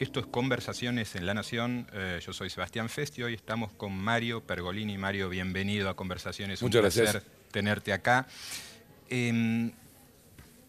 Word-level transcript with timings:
Esto 0.00 0.18
es 0.20 0.26
Conversaciones 0.26 1.14
en 1.14 1.26
La 1.26 1.34
Nación. 1.34 1.86
Eh, 1.92 2.20
yo 2.24 2.32
soy 2.32 2.48
Sebastián 2.50 2.88
Festi. 2.88 3.22
Hoy 3.22 3.34
estamos 3.34 3.70
con 3.72 3.92
Mario 3.96 4.40
Pergolini. 4.42 4.96
Mario, 4.98 5.28
bienvenido 5.28 5.88
a 5.90 5.94
Conversaciones. 5.94 6.62
Muchas 6.62 6.76
Un 6.78 6.82
placer 6.82 7.02
gracias. 7.04 7.24
tenerte 7.52 7.92
acá. 7.92 8.26
Em, 9.10 9.72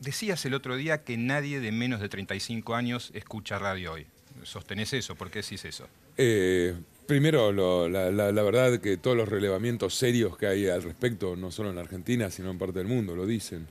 decías 0.02 0.46
el 0.46 0.54
otro 0.54 0.76
día 0.76 1.04
que 1.04 1.16
nadie 1.18 1.60
de 1.62 1.72
menos 1.72 2.02
de 2.02 2.10
35 2.10 2.76
años 2.76 3.12
escucha 3.14 3.58
radio 3.58 3.94
hoy. 3.94 4.06
¿Sostenés 4.44 4.92
eso? 4.94 5.16
¿Por 5.16 5.32
qué 5.32 5.42
decís 5.42 5.64
eso? 5.64 5.88
Eh, 6.18 6.76
primero, 7.08 7.52
lo- 7.54 7.88
la, 7.88 8.12
la- 8.12 8.32
la 8.34 8.44
verdad 8.44 8.80
que 8.82 8.98
todos 8.98 9.16
los 9.16 9.30
relevamientos 9.30 9.96
serios 9.96 10.38
que 10.38 10.48
hay 10.48 10.68
al 10.68 10.84
respecto, 10.84 11.36
no 11.38 11.52
solo 11.52 11.72
en 11.72 11.78
Argentina, 11.78 12.30
sino 12.30 12.52
en 12.52 12.58
parte 12.58 12.80
del 12.80 12.88
mundo, 12.88 13.16
lo 13.16 13.26
dicen. 13.26 13.66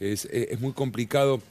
Es, 0.00 0.24
es- 0.26 0.48
es 0.52 0.60
muy 0.60 0.72
complicado. 0.72 1.42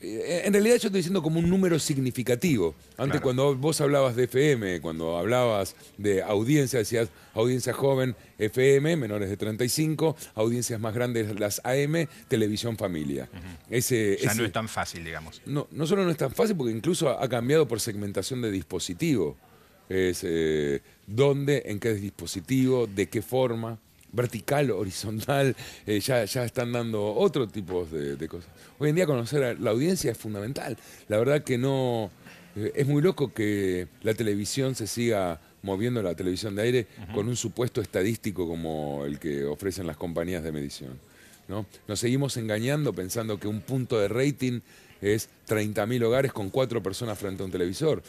Eh, 0.00 0.42
En 0.44 0.52
realidad 0.52 0.76
yo 0.76 0.86
estoy 0.88 1.00
diciendo 1.00 1.22
como 1.22 1.40
un 1.40 1.48
número 1.50 1.78
significativo. 1.78 2.74
Antes 2.96 3.20
Claro. 3.20 3.22
cuando 3.22 3.56
vos 3.56 3.80
hablabas 3.80 4.14
de 4.16 4.24
FM, 4.24 4.80
cuando 4.80 5.18
hablabas 5.18 5.74
de 5.96 6.22
audiencia, 6.22 6.78
decías 6.78 7.08
audiencia 7.34 7.72
joven, 7.72 8.14
FM, 8.38 8.96
menores 8.96 9.28
de 9.28 9.36
35, 9.36 10.16
audiencias 10.34 10.78
más 10.80 10.94
grandes, 10.94 11.38
las 11.40 11.60
AM, 11.64 12.06
televisión 12.28 12.76
familia. 12.76 13.28
Ese, 13.70 14.18
Ya 14.22 14.30
ese- 14.30 14.40
no 14.40 14.46
es 14.46 14.52
tan 14.52 14.68
fácil, 14.68 15.04
digamos. 15.04 15.42
No, 15.46 15.66
no 15.72 15.86
solo 15.86 16.04
no 16.04 16.10
es 16.10 16.16
tan 16.16 16.30
fácil, 16.32 16.56
porque 16.56 16.72
incluso 16.72 17.08
ha 17.10 17.28
cambiado 17.28 17.66
por 17.66 17.80
segmentación 17.80 18.40
de 18.42 18.50
dispositivo. 18.52 19.36
Es 19.88 20.20
eh, 20.22 20.80
dónde, 21.06 21.62
en 21.66 21.80
qué 21.80 21.94
dispositivo, 21.94 22.86
de 22.86 23.08
qué 23.08 23.22
forma, 23.22 23.78
vertical, 24.12 24.70
horizontal, 24.72 25.54
eh, 25.86 26.00
ya, 26.00 26.24
ya 26.24 26.44
están 26.44 26.72
dando 26.72 27.14
otro 27.14 27.46
tipo 27.48 27.84
de, 27.84 28.16
de 28.16 28.28
cosas. 28.28 28.50
Hoy 28.78 28.90
en 28.90 28.96
día 28.96 29.06
conocer 29.06 29.42
a 29.44 29.54
la 29.54 29.70
audiencia 29.70 30.10
es 30.12 30.18
fundamental. 30.18 30.76
La 31.08 31.18
verdad 31.18 31.42
que 31.42 31.58
no... 31.58 32.10
eh, 32.56 32.72
es 32.74 32.86
muy 32.86 33.02
loco 33.02 33.32
que 33.32 33.88
la 34.02 34.14
televisión 34.14 34.74
se 34.74 34.86
siga 34.86 35.40
moviendo, 35.62 36.02
la 36.02 36.14
televisión 36.14 36.54
de 36.54 36.62
aire, 36.62 36.86
con 37.12 37.28
un 37.28 37.36
supuesto 37.36 37.80
estadístico 37.80 38.46
como 38.46 39.04
el 39.04 39.18
que 39.18 39.44
ofrecen 39.44 39.86
las 39.86 39.96
compañías 39.96 40.44
de 40.44 40.52
medición. 40.52 40.98
¿no? 41.48 41.66
Nos 41.88 41.98
seguimos 41.98 42.36
engañando 42.36 42.92
pensando 42.92 43.40
que 43.40 43.48
un 43.48 43.60
punto 43.60 43.98
de 43.98 44.06
rating 44.06 44.60
es 45.00 45.28
30.000 45.48 46.02
hogares 46.04 46.32
con 46.32 46.50
cuatro 46.50 46.82
personas 46.82 47.18
frente 47.18 47.42
a 47.42 47.46
un 47.46 47.52
televisor. 47.52 48.02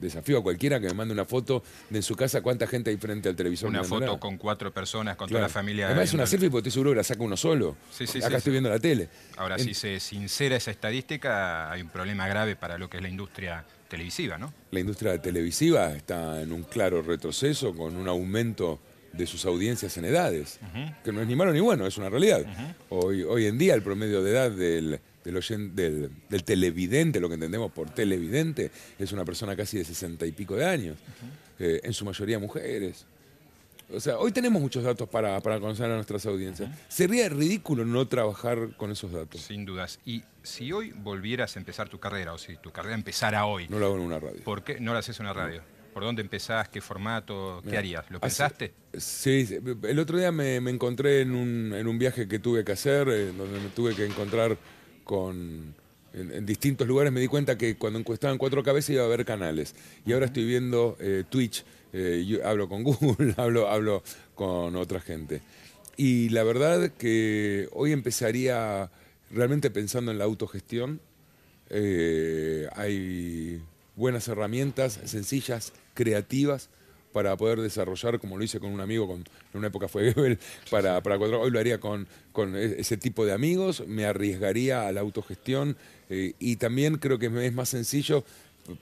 Desafío 0.00 0.38
a 0.38 0.42
cualquiera 0.42 0.80
que 0.80 0.86
me 0.88 0.94
mande 0.94 1.12
una 1.12 1.24
foto 1.24 1.62
de 1.90 1.98
en 1.98 2.02
su 2.02 2.14
casa 2.16 2.40
cuánta 2.40 2.66
gente 2.66 2.90
hay 2.90 2.96
frente 2.96 3.28
al 3.28 3.36
televisor. 3.36 3.68
Una 3.68 3.84
foto 3.84 4.18
con 4.18 4.36
cuatro 4.36 4.72
personas, 4.72 5.16
con 5.16 5.28
Claro. 5.28 5.40
toda 5.40 5.48
la 5.48 5.52
familia. 5.52 5.86
Además 5.86 6.04
es 6.08 6.14
una 6.14 6.26
selfie 6.26 6.50
porque 6.50 6.68
estoy 6.68 6.72
seguro 6.72 6.90
que 6.90 6.96
la 6.96 7.04
saca 7.04 7.22
uno 7.22 7.36
solo. 7.36 7.76
Sí, 7.90 8.06
sí, 8.06 8.18
Acá 8.18 8.30
sí, 8.30 8.34
estoy 8.36 8.50
viendo 8.52 8.70
la 8.70 8.78
tele. 8.78 9.08
Ahora, 9.36 9.56
En- 9.56 9.64
si 9.64 9.74
se 9.74 10.00
sincera 10.00 10.56
esa 10.56 10.70
estadística, 10.70 11.70
hay 11.70 11.82
un 11.82 11.88
problema 11.88 12.26
grave 12.28 12.56
para 12.56 12.78
lo 12.78 12.88
que 12.90 12.96
es 12.98 13.02
la 13.02 13.08
industria 13.08 13.64
televisiva, 13.88 14.38
¿no? 14.38 14.52
La 14.70 14.80
industria 14.80 15.20
televisiva 15.20 15.92
está 15.94 16.40
en 16.40 16.52
un 16.52 16.62
claro 16.64 17.02
retroceso 17.02 17.74
con 17.74 17.96
un 17.96 18.08
aumento 18.08 18.80
de 19.12 19.26
sus 19.26 19.44
audiencias 19.44 19.96
en 19.98 20.06
edades, 20.06 20.58
que 21.04 21.12
no 21.12 21.20
es 21.20 21.28
ni 21.28 21.36
malo 21.36 21.52
ni 21.52 21.60
bueno, 21.60 21.86
es 21.86 21.98
una 21.98 22.08
realidad. 22.08 22.46
hoy, 22.88 23.22
hoy 23.22 23.44
en 23.46 23.58
día 23.58 23.74
el 23.74 23.82
promedio 23.82 24.22
de 24.22 24.30
edad 24.30 24.50
del, 24.50 25.00
del, 25.24 25.36
oyen- 25.36 25.74
del- 25.74 26.10
del 26.28 26.44
televidente, 26.44 27.20
lo 27.20 27.28
que 27.28 27.34
entendemos 27.34 27.70
por 27.72 27.90
televidente, 27.90 28.70
es 28.98 29.12
una 29.12 29.24
persona 29.24 29.54
casi 29.56 29.78
de 29.78 29.84
sesenta 29.84 30.26
y 30.26 30.32
pico 30.32 30.56
de 30.56 30.64
años, 30.66 30.96
eh, 31.58 31.80
en 31.84 31.92
su 31.92 32.04
mayoría 32.04 32.38
mujeres. 32.38 33.06
O 33.94 34.00
sea, 34.00 34.16
hoy 34.18 34.32
tenemos 34.32 34.62
muchos 34.62 34.82
datos 34.84 35.06
para, 35.08 35.38
para 35.40 35.60
conocer 35.60 35.84
a 35.90 35.94
nuestras 35.96 36.24
audiencias. 36.24 36.70
Sería 36.88 37.28
ridículo 37.28 37.84
no 37.84 38.08
trabajar 38.08 38.70
con 38.78 38.90
esos 38.90 39.12
datos. 39.12 39.42
Sin 39.42 39.66
dudas. 39.66 39.98
Y 40.06 40.22
si 40.42 40.72
hoy 40.72 40.92
volvieras 40.96 41.56
a 41.56 41.58
empezar 41.58 41.90
tu 41.90 42.00
carrera, 42.00 42.32
o 42.32 42.38
si 42.38 42.56
tu 42.56 42.70
carrera 42.70 42.94
empezara 42.94 43.44
hoy, 43.44 43.68
No 43.68 43.78
lo 43.78 43.86
hago 43.86 43.96
en 43.96 44.02
una 44.02 44.18
radio. 44.18 44.42
¿por 44.44 44.64
qué 44.64 44.80
no 44.80 44.92
lo 44.92 44.98
haces 44.98 45.18
en 45.20 45.26
una 45.26 45.34
radio? 45.34 45.62
¿Por 45.92 46.04
dónde 46.04 46.22
empezás? 46.22 46.70
¿Qué 46.70 46.80
formato? 46.80 47.58
¿Qué 47.64 47.66
Mira, 47.66 47.78
harías? 47.80 48.10
¿Lo 48.10 48.18
pensaste? 48.18 48.72
Sí, 48.96 49.44
sí. 49.44 49.58
el 49.82 49.98
otro 49.98 50.16
día 50.16 50.32
me, 50.32 50.58
me 50.62 50.70
encontré 50.70 51.20
en 51.20 51.34
un, 51.34 51.74
en 51.74 51.86
un 51.86 51.98
viaje 51.98 52.26
que 52.26 52.38
tuve 52.38 52.64
que 52.64 52.72
hacer, 52.72 53.06
eh, 53.10 53.26
donde 53.36 53.60
me 53.60 53.68
tuve 53.68 53.94
que 53.94 54.06
encontrar 54.06 54.56
con... 55.04 55.74
En, 56.14 56.44
distintos 56.44 56.86
lugares 56.86 57.12
me 57.12 57.20
di 57.20 57.28
cuenta 57.28 57.56
que 57.56 57.76
cuando 57.76 57.98
encuestaban 57.98 58.36
cuatro 58.36 58.62
cabezas 58.62 58.90
iba 58.90 59.02
a 59.02 59.06
haber 59.06 59.24
canales. 59.24 59.74
Y 60.04 60.12
ahora 60.12 60.26
estoy 60.26 60.44
viendo 60.44 60.96
eh, 61.00 61.24
Twitch, 61.28 61.64
eh, 61.92 62.40
hablo 62.44 62.68
con 62.68 62.82
Google, 62.84 63.34
hablo, 63.36 63.68
hablo 63.68 64.02
con 64.34 64.76
otra 64.76 65.00
gente. 65.00 65.40
Y 65.96 66.30
la 66.30 66.42
verdad 66.42 66.90
que 66.98 67.68
hoy 67.72 67.92
empezaría 67.92 68.90
realmente 69.30 69.70
pensando 69.70 70.10
en 70.10 70.18
la 70.18 70.24
autogestión. 70.24 71.00
Eh, 71.70 72.68
hay 72.74 73.62
buenas 73.96 74.28
herramientas, 74.28 75.00
sencillas, 75.04 75.72
creativas, 75.94 76.68
para 77.12 77.36
poder 77.36 77.60
desarrollar, 77.60 78.18
como 78.18 78.38
lo 78.38 78.44
hice 78.44 78.58
con 78.60 78.70
un 78.72 78.80
amigo, 78.80 79.06
con, 79.06 79.18
en 79.18 79.24
una 79.58 79.68
época 79.68 79.88
fue 79.88 80.12
Gebel, 80.12 80.38
para, 80.70 81.02
para 81.02 81.18
cuatro- 81.18 81.40
hoy 81.40 81.50
lo 81.50 81.58
haría 81.58 81.78
con, 81.78 82.06
con 82.32 82.56
e- 82.56 82.80
ese 82.80 82.96
tipo 82.96 83.24
de 83.26 83.32
amigos, 83.32 83.84
me 83.86 84.04
arriesgaría 84.06 84.86
a 84.86 84.92
la 84.92 85.00
autogestión 85.00 85.76
eh, 86.10 86.32
y 86.38 86.56
también 86.56 86.96
creo 86.96 87.18
que 87.18 87.28
me 87.30 87.46
es 87.46 87.52
más 87.52 87.68
sencillo 87.68 88.24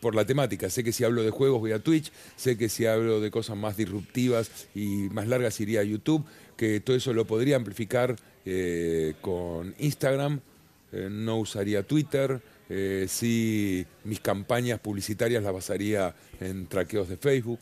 por 0.00 0.14
la 0.14 0.24
temática. 0.26 0.68
Sé 0.70 0.84
que 0.84 0.92
si 0.92 1.04
hablo 1.04 1.22
de 1.22 1.30
juegos 1.30 1.60
voy 1.60 1.72
a 1.72 1.78
Twitch, 1.78 2.12
sé 2.36 2.56
que 2.58 2.68
si 2.68 2.86
hablo 2.86 3.20
de 3.20 3.30
cosas 3.30 3.56
más 3.56 3.76
disruptivas 3.76 4.50
y 4.74 5.08
más 5.10 5.26
largas 5.26 5.58
iría 5.60 5.80
a 5.80 5.84
YouTube, 5.84 6.24
que 6.56 6.80
todo 6.80 6.94
eso 6.96 7.12
lo 7.14 7.26
podría 7.26 7.56
amplificar 7.56 8.16
eh, 8.44 9.14
con 9.22 9.74
Instagram, 9.78 10.40
eh, 10.92 11.08
no 11.10 11.38
usaría 11.38 11.82
Twitter, 11.82 12.42
eh, 12.68 13.06
sí 13.08 13.86
mis 14.04 14.20
campañas 14.20 14.78
publicitarias 14.80 15.42
las 15.42 15.52
basaría 15.52 16.14
en 16.40 16.66
traqueos 16.66 17.08
de 17.08 17.16
Facebook. 17.16 17.58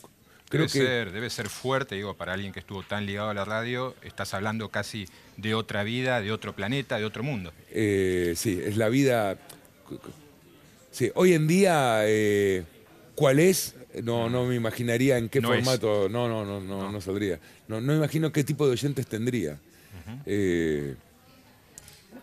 Creo 0.49 0.61
debe, 0.65 0.71
que 0.73 0.79
ser, 0.79 1.11
debe 1.11 1.29
ser 1.29 1.47
fuerte, 1.47 1.95
digo, 1.95 2.15
para 2.15 2.33
alguien 2.33 2.51
que 2.51 2.59
estuvo 2.59 2.81
tan 2.83 3.05
ligado 3.05 3.29
a 3.29 3.33
la 3.33 3.45
radio, 3.45 3.95
estás 4.03 4.33
hablando 4.33 4.69
casi 4.69 5.05
de 5.37 5.53
otra 5.53 5.83
vida, 5.83 6.21
de 6.21 6.31
otro 6.31 6.55
planeta, 6.55 6.97
de 6.97 7.05
otro 7.05 7.23
mundo. 7.23 7.53
eh, 7.71 8.33
sí, 8.35 8.59
es 8.63 8.75
la 8.75 8.89
vida. 8.89 9.37
Sí, 10.91 11.11
hoy 11.15 11.33
en 11.33 11.47
día, 11.47 11.99
eh, 12.05 12.63
¿cuál 13.15 13.39
es? 13.39 13.75
No, 14.03 14.29
no 14.29 14.45
me 14.45 14.55
imaginaría 14.55 15.17
en 15.17 15.29
qué 15.29 15.39
No 15.41 15.53
es. 15.53 15.63
formato. 15.63 16.09
No, 16.09 16.27
no, 16.27 16.45
no, 16.45 16.59
no, 16.61 16.91
no 16.91 17.01
saldría. 17.01 17.39
No, 17.67 17.79
no 17.79 17.95
imagino 17.95 18.31
qué 18.31 18.43
tipo 18.43 18.65
de 18.65 18.73
oyentes 18.73 19.05
tendría. 19.07 19.59
Eh, 20.25 20.95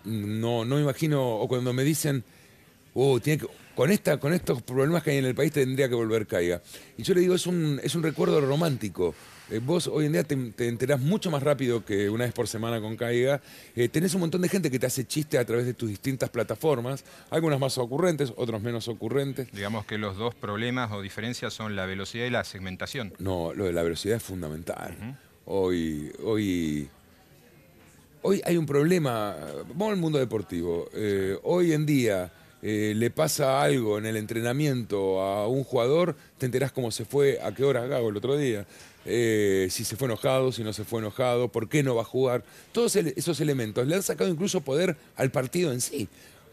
no, 0.05 0.65
no 0.65 0.77
me 0.77 0.83
imagino, 0.83 1.37
o 1.39 1.49
cuando 1.49 1.73
me 1.73 1.85
dicen, 1.85 2.23
oh, 2.95 3.21
tiene 3.21 3.41
que, 3.43 3.47
con, 3.77 3.91
esta, 3.93 4.19
con 4.19 4.33
estos 4.33 4.63
problemas 4.63 5.03
que 5.03 5.11
hay 5.11 5.19
en 5.19 5.27
el 5.27 5.35
país 5.35 5.53
tendría 5.53 5.89
que 5.89 5.95
volver 5.95 6.27
caiga. 6.27 6.63
Y 6.97 7.03
yo 7.03 7.15
le 7.15 7.21
digo, 7.21 7.35
es 7.35 7.47
un, 7.47 7.79
es 7.85 7.95
un 7.95 8.03
recuerdo 8.03 8.41
romántico. 8.41 9.15
Eh, 9.51 9.61
vos 9.63 9.87
hoy 9.87 10.07
en 10.07 10.13
día 10.13 10.25
te, 10.25 10.35
te 10.35 10.67
enterás 10.67 10.99
mucho 10.99 11.31
más 11.31 11.43
rápido 11.43 11.85
que 11.85 12.11
una 12.11 12.25
vez 12.25 12.33
por 12.33 12.49
semana 12.49 12.81
con 12.81 12.97
Caiga. 12.97 13.41
Eh, 13.77 13.89
tenés 13.89 14.13
un 14.15 14.23
montón 14.23 14.43
de 14.43 14.49
gente 14.49 14.73
que 14.73 14.79
te 14.81 14.87
hace 14.87 15.07
chiste 15.07 15.39
a 15.39 15.45
través 15.45 15.67
de 15.67 15.75
tus 15.75 15.89
distintas 15.89 16.31
plataformas, 16.31 17.05
algunas 17.31 17.61
más 17.61 17.79
ocurrentes, 17.79 18.33
otras 18.37 18.61
menos 18.61 18.89
ocurrentes. 18.89 19.53
Digamos 19.53 19.85
que 19.85 19.99
los 19.99 20.17
dos 20.17 20.35
problemas 20.35 20.91
o 20.91 21.01
diferencias 21.01 21.53
son 21.53 21.77
la 21.77 21.87
velocidad 21.87 22.25
y 22.25 22.31
la 22.31 22.43
segmentación. 22.43 23.13
No, 23.19 23.53
lo 23.55 23.67
de 23.67 23.73
la 23.73 23.85
velocidad 23.85 24.17
es 24.17 24.23
fundamental. 24.23 25.19
Hoy, 25.45 26.11
hoy, 26.25 26.89
hoy 28.23 28.43
hay 28.45 28.57
un 28.57 28.67
problema. 28.67 29.37
Vamos 29.69 29.93
al 29.93 30.01
mundo 30.01 30.19
deportivo. 30.19 30.89
Eh, 30.93 31.39
hoy 31.45 31.73
en 31.73 31.87
día 31.87 32.33
eh, 32.63 32.95
le 32.97 33.11
pasa 33.11 33.63
algo 33.63 33.99
en 33.99 34.07
el 34.07 34.17
entrenamiento 34.17 35.21
a 35.21 35.47
un 35.47 35.63
jugador, 35.63 36.17
te 36.39 36.47
enterás 36.47 36.73
cómo 36.73 36.91
se 36.91 37.05
fue, 37.05 37.39
a 37.43 37.55
qué 37.55 37.65
hora 37.65 37.87
Gago 37.87 38.09
el 38.09 38.17
otro 38.17 38.37
día, 38.37 38.67
eh, 39.05 39.69
si 39.71 39.85
se 39.85 39.97
fue 39.97 40.07
enojado, 40.07 40.53
si 40.53 40.65
no 40.65 40.73
se 40.73 40.85
fue 40.85 41.01
enojado, 41.01 41.49
por 41.49 41.69
qué 41.69 41.83
no 41.83 41.95
va 41.95 42.03
a 42.03 42.07
jugar. 42.07 42.45
Todos 42.73 42.97
esos 42.97 43.41
elementos 43.41 43.87
le 43.87 43.95
han 43.95 44.03
sacado 44.03 44.31
incluso 44.31 44.63
poder 44.63 44.97
al 45.17 45.31
partido 45.31 45.73
en 45.73 45.81
sí. 45.81 46.09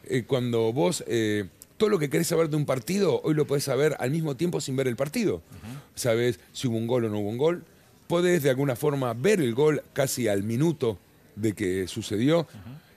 Eh, 0.06 0.24
cuando 0.28 0.74
vos 0.74 1.04
todo 1.78 1.90
lo 1.90 2.00
que 2.00 2.10
querés 2.10 2.28
saber 2.28 2.50
de 2.50 2.58
un 2.58 2.66
partido, 2.66 3.22
hoy 3.24 3.34
lo 3.34 3.48
podés 3.48 3.64
saber 3.64 3.96
al 4.00 4.12
mismo 4.12 4.36
tiempo 4.36 4.62
sin 4.62 4.76
ver 4.76 4.88
el 4.88 4.96
partido. 4.96 5.42
Sabés 5.96 6.40
si 6.52 6.68
hubo 6.68 6.78
un 6.78 6.88
gol 6.88 7.06
o 7.06 7.10
no 7.10 7.20
hubo 7.20 7.30
un 7.30 7.38
gol. 7.38 7.64
Podés 8.08 8.44
de 8.44 8.50
alguna 8.50 8.76
forma 8.76 9.14
ver 9.14 9.42
el 9.42 9.56
gol 9.56 9.82
casi 9.94 10.28
al 10.28 10.44
minuto 10.44 10.98
de 11.36 11.54
que 11.54 11.88
sucedió. 11.88 12.48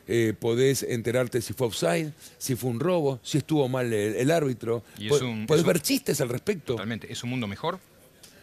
Eh, 0.09 0.35
podés 0.39 0.85
enterarte 0.85 1.43
si 1.43 1.53
fue 1.53 1.67
offside, 1.67 2.13
si 2.39 2.55
fue 2.55 2.71
un 2.71 2.79
robo, 2.79 3.19
si 3.25 3.39
estuvo 3.39 3.69
mal 3.69 3.93
el, 3.93 4.15
el 4.15 4.31
árbitro. 4.31 4.85
Y 4.99 5.07
es 5.13 5.21
un- 5.21 5.47
podés 5.47 5.61
es 5.63 5.67
un- 5.67 5.73
ver 5.73 5.83
chistes 5.83 6.21
al 6.21 6.29
respecto. 6.29 6.75
Totalmente. 6.75 7.13
¿Es 7.13 7.25
un 7.25 7.31
mundo 7.31 7.47
mejor? 7.49 7.79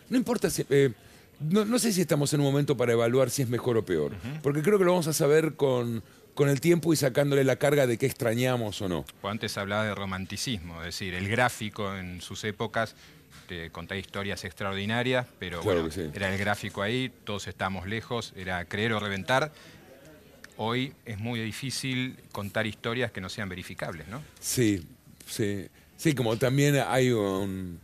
No 0.10 0.18
importa 0.18 0.50
si. 0.50 0.66
eh, 0.70 0.92
no, 1.40 1.64
no 1.66 1.80
sé 1.80 1.92
si 1.94 2.02
estamos 2.02 2.34
en 2.34 2.42
un 2.42 2.46
momento 2.48 2.76
para 2.78 2.92
evaluar 2.94 3.30
si 3.30 3.42
es 3.42 3.50
mejor 3.50 3.78
o 3.78 3.86
peor, 3.86 4.12
porque 4.42 4.62
creo 4.62 4.78
que 4.78 4.86
lo 4.86 4.92
vamos 4.92 5.08
a 5.08 5.14
saber 5.14 5.56
con, 5.56 6.04
con 6.36 6.48
el 6.50 6.60
tiempo 6.62 6.94
y 6.94 6.96
sacándole 6.96 7.44
la 7.44 7.56
carga 7.56 7.88
de 7.88 7.98
que 7.98 8.06
extrañamos 8.06 8.82
o 8.82 8.88
no. 8.90 9.06
Antes 9.24 9.58
hablaba 9.58 9.84
de 9.86 9.96
romanticismo, 9.96 10.80
es 10.82 10.88
decir, 10.88 11.14
el 11.16 11.28
gráfico 11.30 11.96
en 11.96 12.22
sus 12.22 12.44
épocas 12.44 12.96
te 13.48 13.72
contaba 13.72 14.00
historias 14.00 14.44
extraordinarias, 14.46 15.26
pero 15.40 15.60
Claro 15.62 15.82
bueno, 15.84 15.94
sí. 15.94 16.10
era 16.14 16.32
el 16.32 16.38
gráfico 16.38 16.82
ahí, 16.82 17.12
todos 17.26 17.48
estábamos 17.48 17.88
lejos, 17.88 18.32
era 18.38 18.64
creer 18.66 18.94
o 18.94 19.00
reventar. 19.00 19.52
Hoy 20.58 20.94
es 21.06 21.18
muy 21.20 21.40
difícil 21.40 22.18
contar 22.32 22.68
historias 22.68 23.12
que 23.12 23.22
no 23.22 23.30
sean 23.30 23.50
verificables, 23.50 24.08
¿no? 24.08 24.22
Sí, 24.40 24.86
sí. 25.28 25.68
Sí, 25.98 26.14
como 26.14 26.38
también 26.38 26.76
hay 26.88 27.12
un, 27.12 27.80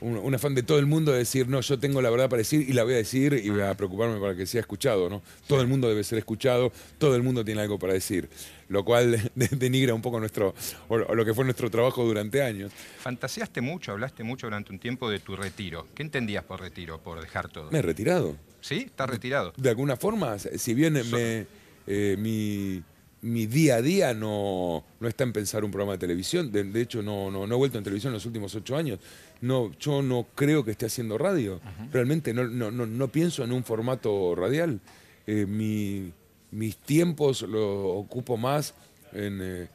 un, 0.00 0.16
un 0.18 0.34
afán 0.34 0.54
de 0.54 0.62
todo 0.62 0.78
el 0.78 0.86
mundo 0.86 1.12
de 1.12 1.18
decir, 1.18 1.48
no, 1.48 1.60
yo 1.60 1.78
tengo 1.78 2.02
la 2.02 2.10
verdad 2.10 2.28
para 2.28 2.38
decir 2.38 2.68
y 2.68 2.72
la 2.72 2.82
voy 2.84 2.94
a 2.94 2.96
decir 2.96 3.32
y 3.42 3.48
voy 3.48 3.60
a 3.62 3.74
preocuparme 3.74 4.18
para 4.20 4.34
que 4.34 4.44
sea 4.44 4.60
escuchado, 4.60 5.08
¿no? 5.08 5.22
Todo 5.46 5.60
el 5.60 5.66
mundo 5.68 5.88
debe 5.88 6.02
ser 6.04 6.18
escuchado, 6.18 6.72
todo 6.98 7.14
el 7.16 7.22
mundo 7.22 7.44
tiene 7.44 7.60
algo 7.60 7.78
para 7.78 7.92
decir, 7.92 8.28
lo 8.68 8.84
cual 8.84 9.12
de- 9.34 9.48
denigra 9.48 9.94
un 9.94 10.02
poco 10.02 10.18
nuestro, 10.20 10.54
o, 10.88 10.94
o 10.96 11.14
lo 11.14 11.24
que 11.24 11.32
fue 11.32 11.44
nuestro 11.44 11.70
trabajo 11.70 12.04
durante 12.04 12.42
años. 12.42 12.72
Fantaseaste 12.98 13.60
mucho, 13.60 13.92
hablaste 13.92 14.24
mucho 14.24 14.46
durante 14.48 14.72
un 14.72 14.78
tiempo 14.78 15.08
de 15.08 15.20
tu 15.20 15.36
retiro. 15.36 15.86
¿Qué 15.94 16.02
entendías 16.02 16.44
por 16.44 16.60
retiro, 16.60 16.98
por 17.00 17.20
dejar 17.20 17.48
todo? 17.48 17.70
Me 17.70 17.78
he 17.78 17.82
retirado. 17.82 18.36
¿Sí? 18.60 18.78
¿Estás 18.86 19.08
retirado? 19.08 19.52
De 19.56 19.68
alguna 19.70 19.96
forma, 19.96 20.38
si 20.38 20.74
bien 20.74 20.94
me, 21.10 21.46
eh, 21.86 22.16
mi, 22.18 22.82
mi 23.22 23.46
día 23.46 23.76
a 23.76 23.82
día 23.82 24.14
no, 24.14 24.84
no 25.00 25.08
está 25.08 25.24
en 25.24 25.32
pensar 25.32 25.64
un 25.64 25.70
programa 25.70 25.92
de 25.92 25.98
televisión, 25.98 26.50
de, 26.52 26.64
de 26.64 26.80
hecho 26.80 27.02
no, 27.02 27.30
no, 27.30 27.46
no 27.46 27.54
he 27.54 27.58
vuelto 27.58 27.78
en 27.78 27.84
televisión 27.84 28.10
en 28.10 28.14
los 28.14 28.26
últimos 28.26 28.54
ocho 28.54 28.76
años, 28.76 28.98
no, 29.40 29.72
yo 29.78 30.02
no 30.02 30.26
creo 30.34 30.64
que 30.64 30.70
esté 30.72 30.86
haciendo 30.86 31.18
radio, 31.18 31.60
realmente 31.92 32.32
no, 32.34 32.44
no, 32.44 32.70
no, 32.70 32.86
no 32.86 33.08
pienso 33.08 33.44
en 33.44 33.52
un 33.52 33.64
formato 33.64 34.34
radial. 34.34 34.80
Eh, 35.26 35.46
mi- 35.46 36.12
mis 36.50 36.76
tiempos 36.76 37.42
los 37.42 37.62
ocupo 38.04 38.36
más 38.36 38.74
en... 39.12 39.40
eh, 39.42 39.68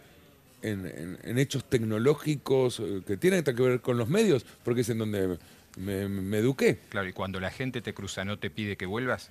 en, 0.61 0.85
en- 0.85 1.17
en 1.23 1.37
hechos 1.39 1.63
tecnológicos 1.69 2.81
que 3.07 3.15
tienen 3.15 3.43
que 3.45 3.53
ver 3.53 3.79
con 3.81 3.97
los 3.97 4.09
medios, 4.09 4.45
porque 4.65 4.81
es 4.81 4.89
en 4.89 4.97
donde 4.97 5.37
me, 5.77 6.07
me 6.09 6.37
eduqué. 6.39 6.79
Claro, 6.89 7.07
y 7.07 7.13
cuando 7.13 7.39
la 7.39 7.49
gente 7.49 7.81
te 7.81 7.93
cruza, 7.93 8.25
¿no 8.25 8.37
te 8.39 8.49
pide 8.49 8.75
que 8.75 8.85
vuelvas? 8.85 9.29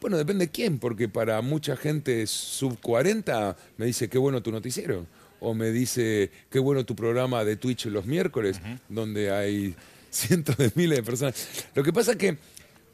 Bueno, 0.00 0.16
depende 0.16 0.48
quién, 0.48 0.78
porque 0.78 1.08
para 1.08 1.40
mucha 1.42 1.76
gente 1.76 2.26
sub 2.26 2.78
40 2.80 3.56
me 3.76 3.86
dice 3.86 4.08
qué 4.08 4.18
bueno 4.18 4.42
tu 4.42 4.52
noticiero. 4.52 5.06
O 5.40 5.54
me 5.54 5.70
dice 5.70 6.30
qué 6.50 6.58
bueno 6.58 6.84
tu 6.84 6.96
programa 6.96 7.44
de 7.44 7.56
Twitch 7.56 7.86
los 7.86 8.06
miércoles, 8.06 8.60
donde 8.88 9.30
hay 9.30 9.74
cientos 10.10 10.56
de 10.56 10.72
miles 10.74 10.98
de 10.98 11.02
personas. 11.02 11.48
Lo 11.74 11.82
que 11.82 11.92
pasa 11.92 12.12
es 12.12 12.16
que 12.18 12.38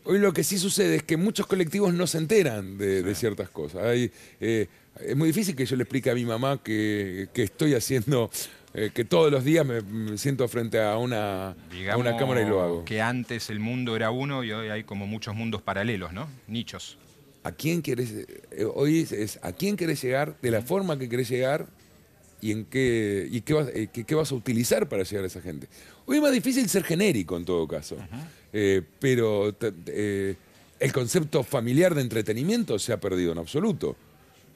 hoy 0.04 0.18
lo 0.18 0.32
que 0.32 0.44
sí 0.44 0.58
sucede 0.58 0.96
es 0.96 1.02
que 1.02 1.16
muchos 1.16 1.46
colectivos 1.46 1.94
no 1.94 2.06
se 2.06 2.18
enteran 2.18 2.76
de, 2.78 3.02
de 3.02 3.14
ciertas 3.14 3.48
cosas. 3.48 3.84
Hay, 3.84 4.10
eh, 4.40 4.68
es 5.00 5.16
muy 5.16 5.28
difícil 5.28 5.56
que 5.56 5.66
yo 5.66 5.76
le 5.76 5.82
explique 5.82 6.10
a 6.10 6.14
mi 6.14 6.24
mamá 6.24 6.60
que, 6.62 7.28
que 7.32 7.42
estoy 7.42 7.74
haciendo, 7.74 8.30
eh, 8.74 8.90
que 8.92 9.04
todos 9.04 9.30
los 9.30 9.44
días 9.44 9.64
me, 9.64 9.80
me 9.82 10.18
siento 10.18 10.46
frente 10.48 10.80
a 10.82 10.98
una, 10.98 11.50
a 11.50 11.54
Digamos 11.70 12.00
una 12.06 12.16
cámara 12.16 12.42
y 12.42 12.46
lo 12.48 12.60
hago. 12.60 12.84
que 12.84 13.00
antes 13.00 13.48
el 13.50 13.60
mundo 13.60 13.94
era 13.96 14.10
uno 14.10 14.42
y 14.44 14.52
hoy 14.52 14.68
hay 14.68 14.84
como 14.84 15.06
muchos 15.06 15.34
mundos 15.34 15.62
paralelos, 15.62 16.12
¿no? 16.12 16.28
Nichos. 16.48 16.98
¿A 17.44 17.52
quién 17.52 17.82
querés, 17.82 18.10
eh, 18.50 18.64
hoy 18.74 19.00
es, 19.00 19.12
es 19.12 19.38
a 19.42 19.52
quién 19.52 19.76
querés 19.76 20.02
llegar, 20.02 20.36
de 20.42 20.50
la 20.50 20.62
forma 20.62 20.98
que 20.98 21.08
querés 21.08 21.28
llegar 21.28 21.66
y 22.40 22.52
en 22.52 22.64
qué, 22.64 23.28
y 23.30 23.42
qué, 23.42 23.54
vas, 23.54 23.68
eh, 23.68 23.88
qué- 23.92 24.04
qué 24.04 24.14
vas 24.14 24.32
a 24.32 24.34
utilizar 24.34 24.88
para 24.88 25.02
llegar 25.02 25.24
a 25.24 25.26
esa 25.28 25.40
gente? 25.40 25.68
Hoy 26.06 26.16
es 26.16 26.22
más 26.22 26.32
difícil 26.32 26.68
ser 26.68 26.84
genérico 26.84 27.36
en 27.36 27.44
todo 27.44 27.66
caso, 27.68 27.96
Eh, 28.56 28.82
pero 29.00 29.52
el 30.80 30.92
concepto 30.92 31.42
familiar 31.42 31.94
de 31.94 32.02
entretenimiento 32.02 32.78
se 32.78 32.92
ha 32.92 33.00
perdido 33.00 33.32
en 33.32 33.38
absoluto. 33.38 33.96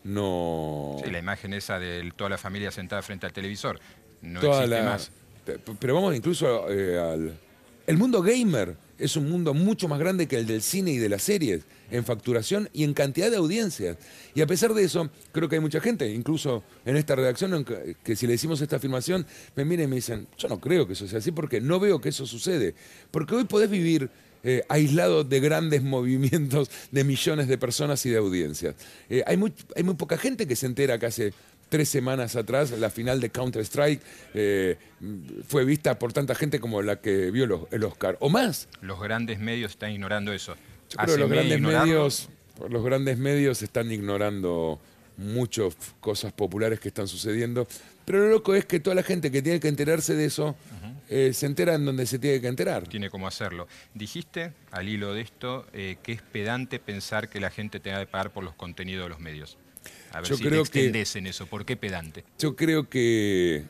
No. 0.04 0.96
Sí, 1.04 1.10
la 1.10 1.18
imagen 1.18 1.52
esa 1.52 1.78
de 1.78 2.10
toda 2.16 2.30
la 2.30 2.38
familia 2.38 2.70
sentada 2.70 3.02
frente 3.02 3.26
al 3.26 3.32
televisor. 3.32 3.80
No 4.22 4.40
toda 4.40 4.64
existe 4.64 4.76
la- 4.82 4.90
más. 4.90 5.10
Pe- 5.44 5.58
Pero 5.78 5.94
vamos 5.94 6.14
incluso 6.16 6.70
eh, 6.70 6.98
al... 6.98 7.38
El 7.86 7.96
mundo 7.96 8.20
gamer 8.20 8.76
es 8.98 9.16
un 9.16 9.30
mundo 9.30 9.54
mucho 9.54 9.88
más 9.88 9.98
grande 9.98 10.26
que 10.26 10.36
el 10.36 10.46
del 10.46 10.60
cine 10.60 10.90
y 10.90 10.98
de 10.98 11.08
las 11.08 11.22
series, 11.22 11.62
en 11.90 12.04
facturación 12.04 12.68
y 12.74 12.84
en 12.84 12.92
cantidad 12.92 13.30
de 13.30 13.38
audiencias. 13.38 13.96
Y 14.34 14.42
a 14.42 14.46
pesar 14.46 14.74
de 14.74 14.84
eso, 14.84 15.08
creo 15.32 15.48
que 15.48 15.54
hay 15.54 15.60
mucha 15.62 15.80
gente, 15.80 16.12
incluso 16.12 16.62
en 16.84 16.98
esta 16.98 17.14
redacción, 17.16 17.64
que, 18.04 18.14
si 18.16 18.26
le 18.26 18.32
decimos 18.32 18.60
esta 18.60 18.76
afirmación, 18.76 19.24
me 19.56 19.64
miran 19.64 19.84
y 19.84 19.88
me 19.88 19.96
dicen, 19.96 20.26
yo 20.36 20.48
no 20.48 20.60
creo 20.60 20.86
que 20.86 20.92
eso 20.92 21.08
sea 21.08 21.20
así 21.20 21.30
porque 21.32 21.62
no 21.62 21.80
veo 21.80 21.98
que 21.98 22.10
eso 22.10 22.26
sucede. 22.26 22.74
Porque 23.10 23.34
hoy 23.36 23.44
podés 23.44 23.70
vivir 23.70 24.10
eh, 24.44 24.64
aislado 24.68 25.24
de 25.24 25.40
grandes 25.40 25.82
movimientos 26.22 26.70
de 26.90 27.04
millones 27.04 27.48
de 27.48 27.56
personas 27.56 28.04
y 28.04 28.10
de 28.10 28.18
audiencias. 28.18 28.74
Eh, 29.08 29.22
hay, 29.26 29.38
muy, 29.38 29.54
hay 29.74 29.82
muy 29.82 29.94
poca 29.94 30.18
gente 30.18 30.46
que 30.46 30.56
se 30.56 30.66
entera 30.66 30.98
que 30.98 31.06
hace 31.06 31.32
tres 31.68 31.88
semanas 31.88 32.36
atrás 32.36 32.70
la 32.72 32.90
final 32.90 33.20
de 33.20 33.30
Counter-Strike 33.30 34.00
eh, 34.34 34.76
fue 35.46 35.64
vista 35.64 35.98
por 35.98 36.12
tanta 36.12 36.34
gente 36.34 36.60
como 36.60 36.82
la 36.82 37.00
que 37.00 37.30
vio 37.30 37.46
los- 37.46 37.62
el 37.72 37.84
Oscar, 37.84 38.16
o 38.20 38.28
más. 38.28 38.68
Los 38.80 39.00
grandes 39.00 39.38
medios 39.38 39.72
están 39.72 39.92
ignorando 39.92 40.32
eso. 40.32 40.54
Yo 40.90 40.96
creo 40.96 41.06
que 41.06 41.06
los 41.06 41.14
Haceme 41.30 41.34
grandes 41.36 41.58
ignorarlo. 41.58 41.86
medios, 41.86 42.28
los 42.70 42.84
grandes 42.84 43.18
medios 43.18 43.62
están 43.62 43.92
ignorando 43.92 44.80
muchas 45.16 45.76
cosas 46.00 46.32
populares 46.32 46.80
que 46.80 46.88
están 46.88 47.08
sucediendo. 47.08 47.66
Pero 48.04 48.20
lo 48.20 48.28
loco 48.30 48.54
es 48.54 48.64
que 48.64 48.80
toda 48.80 48.94
la 48.96 49.02
gente 49.02 49.30
que 49.30 49.42
tiene 49.42 49.60
que 49.60 49.68
enterarse 49.68 50.14
de 50.14 50.24
eso 50.26 50.56
eh, 51.10 51.32
se 51.34 51.46
entera 51.46 51.74
en 51.74 51.84
donde 51.84 52.06
se 52.06 52.18
tiene 52.18 52.40
que 52.40 52.46
enterar. 52.48 52.86
Tiene 52.86 53.10
cómo 53.10 53.26
hacerlo. 53.26 53.66
Dijiste, 53.94 54.52
al 54.70 54.88
hilo 54.88 55.12
de 55.14 55.22
esto, 55.22 55.66
eh, 55.72 55.96
que 56.02 56.12
es 56.12 56.22
pedante 56.22 56.78
pensar 56.78 57.28
que 57.28 57.40
la 57.40 57.50
gente 57.50 57.80
tenga 57.80 57.98
que 58.00 58.06
pagar 58.06 58.30
por 58.32 58.44
los 58.44 58.54
contenidos 58.54 59.04
de 59.04 59.08
los 59.10 59.18
medios. 59.20 59.58
A 60.12 60.20
ver 60.20 60.30
Yo 60.30 60.36
si 60.36 60.42
creo 60.44 60.64
te 60.64 60.92
que- 60.92 61.02
en 61.18 61.26
eso. 61.26 61.46
¿Por 61.46 61.64
qué 61.64 61.76
pedante? 61.76 62.24
Yo 62.38 62.56
creo 62.56 62.88
que 62.88 63.64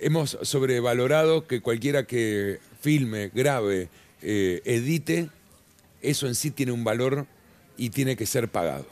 hemos 0.00 0.38
sobrevalorado 0.42 1.46
que 1.46 1.60
cualquiera 1.60 2.04
que 2.04 2.58
filme, 2.80 3.30
grabe, 3.34 3.88
eh, 4.22 4.60
edite, 4.64 5.28
eso 6.02 6.26
en 6.26 6.34
sí 6.34 6.50
tiene 6.50 6.72
un 6.72 6.84
valor 6.84 7.26
y 7.76 7.90
tiene 7.90 8.16
que 8.16 8.26
ser 8.26 8.48
pagado. 8.48 8.86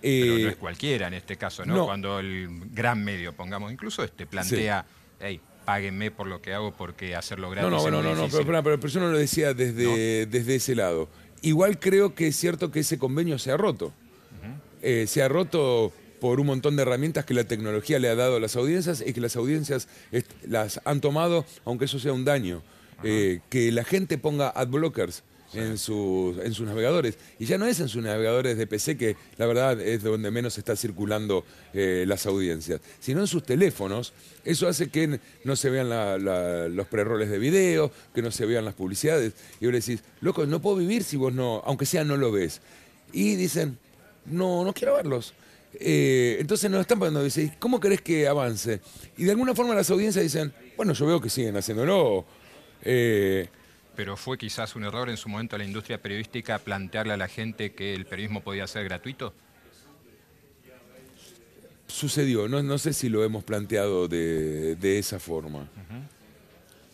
Pero 0.00 0.36
Eh, 0.36 0.42
no 0.44 0.48
es 0.50 0.56
cualquiera 0.56 1.08
en 1.08 1.14
este 1.14 1.36
caso, 1.36 1.64
¿no? 1.64 1.74
no. 1.74 1.84
Cuando 1.86 2.20
el 2.20 2.48
gran 2.72 3.02
medio, 3.02 3.32
pongamos, 3.34 3.72
incluso 3.72 4.04
este 4.04 4.26
plantea, 4.26 4.86
hey, 5.20 5.40
páguenme 5.64 6.10
por 6.10 6.26
lo 6.28 6.40
que 6.40 6.54
hago 6.54 6.72
porque 6.76 7.16
hacerlo 7.16 7.50
gratis 7.50 7.70
No, 7.70 7.76
no, 7.76 7.82
bueno, 7.82 7.96
no, 8.02 8.10
no, 8.10 8.14
pero, 8.14 8.22
difícil". 8.26 8.46
pero- 8.46 8.62
pero- 8.62 8.80
pero 8.80 8.92
yo 8.92 9.00
no 9.00 9.10
lo 9.10 9.18
decía 9.18 9.52
desde, 9.54 10.26
desde 10.26 10.54
ese 10.56 10.74
lado. 10.74 11.08
Igual 11.42 11.80
creo 11.80 12.14
que 12.14 12.28
es 12.28 12.36
cierto 12.36 12.70
que 12.70 12.80
ese 12.80 12.98
convenio 12.98 13.38
se 13.38 13.50
ha 13.50 13.56
roto. 13.56 13.92
Eh, 14.88 15.06
se 15.08 15.20
ha 15.20 15.26
roto 15.28 15.92
por 16.20 16.38
un 16.38 16.46
montón 16.46 16.76
de 16.76 16.82
herramientas 16.82 17.24
que 17.24 17.34
la 17.34 17.42
tecnología 17.42 17.98
le 17.98 18.08
ha 18.08 18.14
dado 18.14 18.36
a 18.36 18.40
las 18.40 18.54
audiencias 18.54 19.02
y 19.04 19.12
que 19.12 19.20
las 19.20 19.34
audiencias 19.34 19.88
las 20.46 20.80
han 20.84 21.00
tomado, 21.00 21.44
aunque 21.64 21.86
eso 21.86 21.98
sea 21.98 22.12
un 22.12 22.24
daño. 22.24 22.62
Eh, 23.02 23.40
que 23.50 23.72
la 23.72 23.82
gente 23.84 24.16
ponga 24.16 24.48
adblockers 24.48 25.24
en, 25.54 25.76
sus, 25.76 26.38
en 26.38 26.54
sus 26.54 26.66
navegadores. 26.66 27.18
Y 27.40 27.46
ya 27.46 27.58
no 27.58 27.66
es 27.66 27.80
en 27.80 27.88
sus 27.88 28.02
navegadores 28.02 28.56
de 28.56 28.66
PC, 28.66 28.96
que 28.96 29.16
la 29.38 29.46
verdad 29.46 29.80
es 29.80 30.02
donde 30.04 30.30
menos 30.30 30.56
está 30.56 30.76
circulando 30.76 31.44
eh, 31.74 32.04
las 32.06 32.24
audiencias, 32.26 32.80
sino 33.00 33.20
en 33.20 33.26
sus 33.26 33.42
teléfonos. 33.42 34.12
Eso 34.44 34.68
hace 34.68 34.88
que 34.88 35.18
no 35.44 35.56
se 35.56 35.68
vean 35.70 35.88
la- 35.90 36.16
la- 36.16 36.68
los 36.68 36.86
preroles 36.86 37.28
de 37.28 37.38
video, 37.38 37.90
que 38.14 38.22
no 38.22 38.30
se 38.30 38.46
vean 38.46 38.64
las 38.64 38.74
publicidades. 38.74 39.32
Y 39.60 39.66
vos 39.66 39.72
le 39.72 39.80
decís, 39.80 40.02
loco, 40.20 40.46
no 40.46 40.62
puedo 40.62 40.76
vivir 40.76 41.02
si 41.04 41.16
vos 41.16 41.32
no, 41.32 41.62
aunque 41.66 41.86
sea 41.86 42.04
no 42.04 42.16
lo 42.16 42.30
ves. 42.32 42.60
Y 43.12 43.34
dicen, 43.36 43.78
no, 44.30 44.64
no 44.64 44.72
quiero 44.72 44.94
verlos. 44.96 45.34
Eh, 45.78 46.38
entonces 46.40 46.70
nos 46.70 46.80
están 46.80 46.98
pagando, 46.98 47.22
dice, 47.22 47.54
¿cómo 47.58 47.78
querés 47.80 48.00
que 48.00 48.26
avance? 48.26 48.80
Y 49.16 49.24
de 49.24 49.32
alguna 49.32 49.54
forma 49.54 49.74
las 49.74 49.90
audiencias 49.90 50.22
dicen, 50.22 50.52
bueno, 50.76 50.92
yo 50.94 51.06
veo 51.06 51.20
que 51.20 51.28
siguen 51.28 51.56
haciéndolo. 51.56 52.24
Eh, 52.82 53.48
Pero 53.94 54.16
fue 54.16 54.38
quizás 54.38 54.74
un 54.76 54.84
error 54.84 55.10
en 55.10 55.16
su 55.16 55.28
momento 55.28 55.56
a 55.56 55.58
la 55.58 55.64
industria 55.64 56.00
periodística 56.00 56.58
plantearle 56.58 57.12
a 57.12 57.16
la 57.16 57.28
gente 57.28 57.72
que 57.72 57.94
el 57.94 58.06
periodismo 58.06 58.42
podía 58.42 58.66
ser 58.66 58.84
gratuito. 58.84 59.34
sucedió, 61.88 62.48
no, 62.48 62.62
no 62.62 62.78
sé 62.78 62.92
si 62.92 63.08
lo 63.08 63.24
hemos 63.24 63.44
planteado 63.44 64.08
de, 64.08 64.76
de 64.76 64.98
esa 64.98 65.18
forma. 65.18 65.68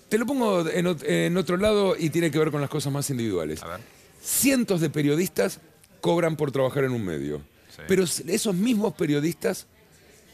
Te 0.09 0.19
lo 0.19 0.27
pongo 0.27 0.69
en, 0.69 0.97
en 1.05 1.37
otro 1.37 1.57
lado 1.57 1.97
y 1.99 2.11
tiene 2.11 2.31
que 2.31 2.39
ver 2.39 2.51
con 2.51 2.61
las 2.61 2.71
cosas 2.71 2.93
más 2.93 3.09
individuales. 3.11 3.63
A 3.63 3.69
ver. 3.69 3.81
Cientos 4.21 4.81
de 4.81 4.91
periodistas 4.91 5.59
cobran 6.03 6.37
por 6.37 6.53
trabajar 6.53 6.85
en 6.85 6.91
un 6.93 7.03
medio, 7.03 7.41
Sí. 7.75 7.81
pero 7.89 8.03
esos 8.05 8.55
mismos 8.55 8.93
periodistas 8.93 9.67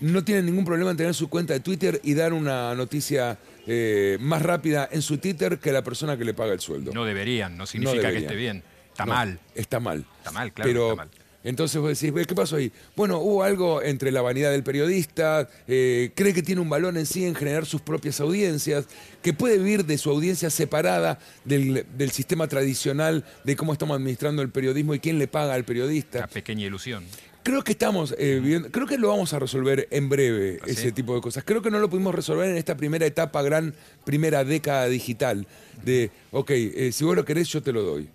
no 0.00 0.24
tienen 0.24 0.46
ningún 0.46 0.64
problema 0.64 0.90
en 0.90 0.96
tener 0.96 1.14
su 1.14 1.28
cuenta 1.28 1.52
de 1.52 1.60
Twitter 1.60 2.00
y 2.02 2.14
dar 2.14 2.32
una 2.32 2.74
noticia 2.74 3.38
eh, 3.66 4.16
más 4.20 4.42
rápida 4.42 4.88
en 4.90 5.02
su 5.02 5.18
Twitter 5.18 5.58
que 5.58 5.70
la 5.72 5.82
persona 5.84 6.16
que 6.16 6.24
le 6.24 6.34
paga 6.34 6.52
el 6.52 6.60
sueldo. 6.60 6.92
No 6.92 7.04
deberían, 7.04 7.56
no 7.56 7.66
significa 7.66 8.00
que 8.00 8.20
deberían. 8.20 8.24
esté 8.24 8.36
bien. 8.36 8.62
Está 8.90 9.04
No, 9.06 9.12
mal. 9.12 9.38
Está 9.54 9.78
mal. 9.80 10.04
Está 10.18 10.30
mal, 10.32 10.52
claro 10.52 10.68
Pero, 10.70 10.90
está 10.90 10.96
mal. 10.96 11.10
Entonces 11.44 11.80
vos 11.80 11.98
decís, 11.98 12.12
¿qué 12.26 12.34
pasó 12.34 12.56
ahí? 12.56 12.72
Bueno, 12.96 13.18
hubo 13.20 13.42
algo 13.44 13.80
entre 13.80 14.10
la 14.10 14.20
vanidad 14.22 14.50
del 14.50 14.64
periodista, 14.64 15.48
eh, 15.68 16.10
cree 16.16 16.34
que 16.34 16.42
tiene 16.42 16.60
un 16.60 16.68
valor 16.68 16.96
en 16.98 17.06
sí 17.06 17.24
en 17.24 17.34
generar 17.36 17.64
sus 17.64 17.80
propias 17.80 18.20
audiencias, 18.20 18.86
que 19.22 19.32
puede 19.32 19.56
vivir 19.58 19.84
de 19.84 19.98
su 19.98 20.10
audiencia 20.10 20.50
separada 20.50 21.18
del, 21.44 21.86
del 21.96 22.10
sistema 22.10 22.48
tradicional 22.48 23.24
de 23.44 23.56
cómo 23.56 23.72
estamos 23.72 23.94
administrando 23.96 24.42
el 24.42 24.50
periodismo 24.50 24.94
y 24.94 24.98
quién 25.00 25.18
le 25.18 25.28
paga 25.28 25.54
al 25.54 25.64
periodista. 25.64 26.18
Una 26.18 26.26
pequeña 26.26 26.66
ilusión. 26.66 27.04
Creo 27.44 27.62
que 27.64 27.72
estamos 27.72 28.14
eh, 28.18 28.40
viviendo- 28.42 28.70
creo 28.70 28.86
que 28.86 28.98
lo 28.98 29.08
vamos 29.08 29.32
a 29.32 29.38
resolver 29.38 29.86
en 29.92 30.08
breve, 30.08 30.58
¿Ah, 30.60 30.64
sí? 30.66 30.72
ese 30.72 30.92
tipo 30.92 31.14
de 31.14 31.20
cosas. 31.22 31.44
Creo 31.46 31.62
que 31.62 31.70
no 31.70 31.78
lo 31.78 31.88
pudimos 31.88 32.14
resolver 32.14 32.50
en 32.50 32.56
esta 32.56 32.76
primera 32.76 33.06
etapa, 33.06 33.40
gran 33.42 33.74
primera 34.04 34.44
década 34.44 34.86
digital, 34.88 35.46
de, 35.84 36.10
ok, 36.32 36.50
eh, 36.50 36.90
si 36.92 37.04
vos 37.04 37.14
lo 37.16 37.24
querés, 37.24 37.48
yo 37.48 37.62
te 37.62 37.72
lo 37.72 37.82
doy. 37.82 38.08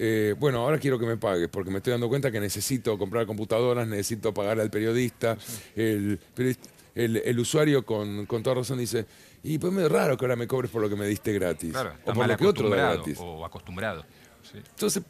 Eh, 0.00 0.34
bueno, 0.38 0.60
ahora 0.60 0.78
quiero 0.78 0.96
que 0.98 1.06
me 1.06 1.16
pagues, 1.16 1.48
porque 1.48 1.70
me 1.70 1.78
estoy 1.78 1.90
dando 1.90 2.08
cuenta 2.08 2.30
que 2.30 2.38
necesito 2.38 2.96
comprar 2.96 3.26
computadoras, 3.26 3.86
necesito 3.88 4.32
pagar 4.32 4.60
al 4.60 4.70
periodista. 4.70 5.36
El, 5.74 6.20
periodista- 6.34 6.68
el- 6.94 7.16
el 7.16 7.38
usuario 7.40 7.84
con, 7.84 8.24
con 8.26 8.42
toda 8.42 8.56
razón 8.56 8.78
dice, 8.78 9.06
y 9.42 9.58
pues 9.58 9.72
medio 9.72 9.88
raro 9.88 10.16
que 10.16 10.24
ahora 10.24 10.36
me 10.36 10.46
cobres 10.46 10.70
por 10.70 10.82
lo 10.82 10.88
que 10.88 10.96
me 10.96 11.06
diste 11.06 11.32
gratis. 11.32 11.72
Claro, 11.72 11.94
o 12.04 12.12
por 12.12 12.28
lo 12.28 12.36
que 12.36 12.46
otro 12.46 12.68
da 12.70 12.76
acostumbrado 12.92 12.94
gratis. 13.04 13.18
o 13.20 13.44
acostumbrado. 13.44 14.04
sí. 14.42 14.58
Entonces, 14.70 15.02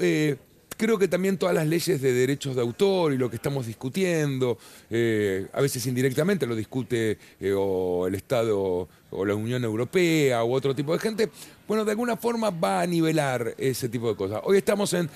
eh, 0.00 0.36
creo 0.80 0.98
que 0.98 1.08
también 1.08 1.36
todas 1.36 1.54
las 1.54 1.66
leyes 1.66 2.00
de 2.00 2.10
derechos 2.14 2.56
de 2.56 2.62
autor 2.62 3.12
y 3.12 3.18
lo 3.18 3.28
que 3.28 3.36
estamos 3.36 3.66
discutiendo, 3.66 4.56
eh, 4.88 5.46
a 5.52 5.60
veces 5.60 5.84
indirectamente 5.86 6.46
lo 6.46 6.56
discute 6.56 7.18
eh, 7.38 8.06
el 8.06 8.14
Estado 8.14 8.88
o 9.10 9.24
la 9.26 9.34
Unión 9.34 9.62
Europea 9.62 10.42
u 10.42 10.54
otro 10.54 10.74
tipo 10.74 10.94
de 10.94 10.98
gente, 10.98 11.30
bueno, 11.68 11.84
de 11.84 11.90
alguna 11.90 12.16
forma 12.16 12.48
va 12.48 12.80
a 12.80 12.86
nivelar 12.86 13.54
ese 13.58 13.90
tipo 13.90 14.08
de 14.08 14.16
cosas. 14.16 14.40
Hoy 14.42 14.56
estamos 14.56 14.94
en, 14.94 15.10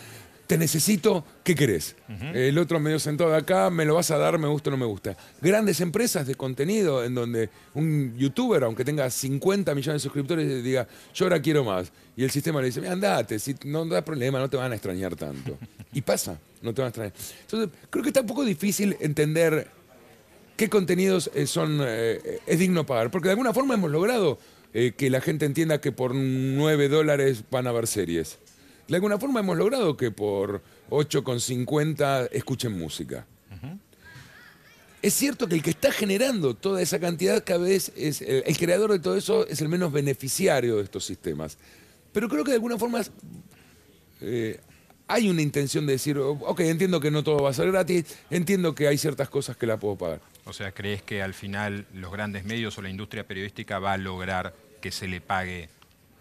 te 0.55 0.59
necesito, 0.59 1.25
¿qué 1.43 1.57
querés? 1.57 1.97
El 2.33 2.57
otro 2.59 2.79
medio 2.79 3.01
sentado 3.01 3.31
de 3.31 3.39
acá, 3.39 3.71
me 3.71 3.85
lo 3.85 3.97
vas 3.97 4.13
a 4.13 4.19
dar, 4.19 4.39
me 4.39 4.47
gusta 4.47 4.71
o 4.71 4.73
no 4.73 4.77
me 4.77 4.87
gusta. 4.87 5.17
Grandes 5.41 5.81
empresas 5.81 6.29
de 6.29 6.37
contenido 6.37 7.03
en 7.03 7.13
donde 7.13 7.51
un 7.75 8.17
youtuber, 8.17 8.63
aunque 8.63 8.85
tenga 8.85 9.11
50 9.11 9.75
millones 9.75 10.01
de 10.01 10.05
suscriptores, 10.05 10.63
diga, 10.63 10.87
yo 11.13 11.25
ahora 11.25 11.43
quiero 11.43 11.65
más. 11.65 11.91
Y 12.17 12.23
el 12.23 12.31
sistema 12.31 12.61
le 12.61 12.67
dice, 12.67 12.81
"Mira, 12.81 12.93
andate, 12.93 13.41
si 13.41 13.57
no 13.65 13.85
da 13.87 14.05
problema, 14.05 14.39
no 14.39 14.49
te 14.49 14.57
van 14.57 14.71
a 14.71 14.77
extrañar 14.77 15.17
tanto. 15.17 15.59
Y 15.93 16.03
pasa, 16.03 16.39
no 16.63 16.73
te 16.73 16.83
van 16.83 16.87
a 16.87 16.89
extrañar. 16.91 17.13
Entonces, 17.41 17.71
creo 17.91 18.05
que 18.05 18.11
está 18.11 18.21
un 18.21 18.29
poco 18.29 18.45
difícil 18.45 18.97
entender 19.01 19.67
qué 20.57 20.69
contenidos 20.69 21.33
eh, 21.35 21.49
son 21.49 21.81
eh, 21.85 22.41
es 22.47 22.59
digno 22.61 22.87
pagar. 22.87 23.11
Porque 23.11 23.27
de 23.27 23.33
alguna 23.33 23.53
forma 23.53 23.75
hemos 23.75 23.91
logrado 23.91 24.39
eh, 24.73 24.93
que 24.97 25.11
la 25.11 25.21
gente 25.21 25.47
entienda 25.47 25.81
que 25.81 25.91
por 25.91 26.15
9 26.15 26.89
dólares 26.89 27.43
van 27.51 27.67
a 27.67 27.73
ver 27.73 27.89
series. 27.89 28.39
De 28.89 28.97
alguna 28.97 29.19
forma 29.19 29.41
hemos 29.41 29.57
logrado 29.57 29.97
que 29.97 30.11
por 30.11 30.63
8,50 30.91 32.29
escuchen 32.33 32.79
música. 32.79 33.27
Es 35.01 35.13
cierto 35.13 35.47
que 35.47 35.57
el 35.57 35.63
que 35.63 35.71
está 35.71 35.93
generando 35.93 36.55
toda 36.55 36.81
esa 36.81 36.99
cantidad 36.99 37.45
cada 37.45 37.65
vez 37.65 37.93
es 37.95 38.23
el, 38.23 38.43
el 38.47 38.57
creador 38.57 38.91
de 38.91 38.99
todo 38.99 39.17
eso 39.17 39.47
es 39.47 39.61
el 39.61 39.69
menos 39.69 39.93
beneficiario 39.93 40.77
de 40.77 40.85
estos 40.85 41.05
sistemas. 41.05 41.59
Pero 42.11 42.27
creo 42.29 42.43
que 42.43 42.53
de 42.53 42.57
alguna 42.57 42.79
forma 42.79 43.03
eh, 44.23 44.61
hay 45.07 45.29
una 45.29 45.43
intención 45.43 45.85
de 45.87 45.93
decir, 45.93 46.19
ok, 46.19 46.61
entiendo 46.61 47.01
que 47.01 47.11
no 47.11 47.23
todo 47.23 47.43
va 47.43 47.51
a 47.51 47.53
ser 47.53 47.71
gratis, 47.71 48.17
entiendo 48.31 48.75
que 48.75 48.89
hay 48.89 48.97
ciertas 48.97 49.29
cosas 49.29 49.57
que 49.57 49.67
la 49.67 49.79
puedo 49.79 49.97
pagar. 49.97 50.21
O 50.47 50.53
sea, 50.53 50.73
¿crees 50.73 51.03
que 51.03 51.23
al 51.23 51.35
final 51.35 51.87
los 51.93 52.11
grandes 52.11 52.45
medios 52.45 52.79
o 52.79 52.83
la 52.83 52.89
industria 52.89 53.27
periodística 53.27 53.79
va 53.79 53.93
a 53.93 53.99
lograr 53.99 54.55
que 54.81 54.91
se 54.91 55.09
le 55.09 55.21
pague 55.21 55.69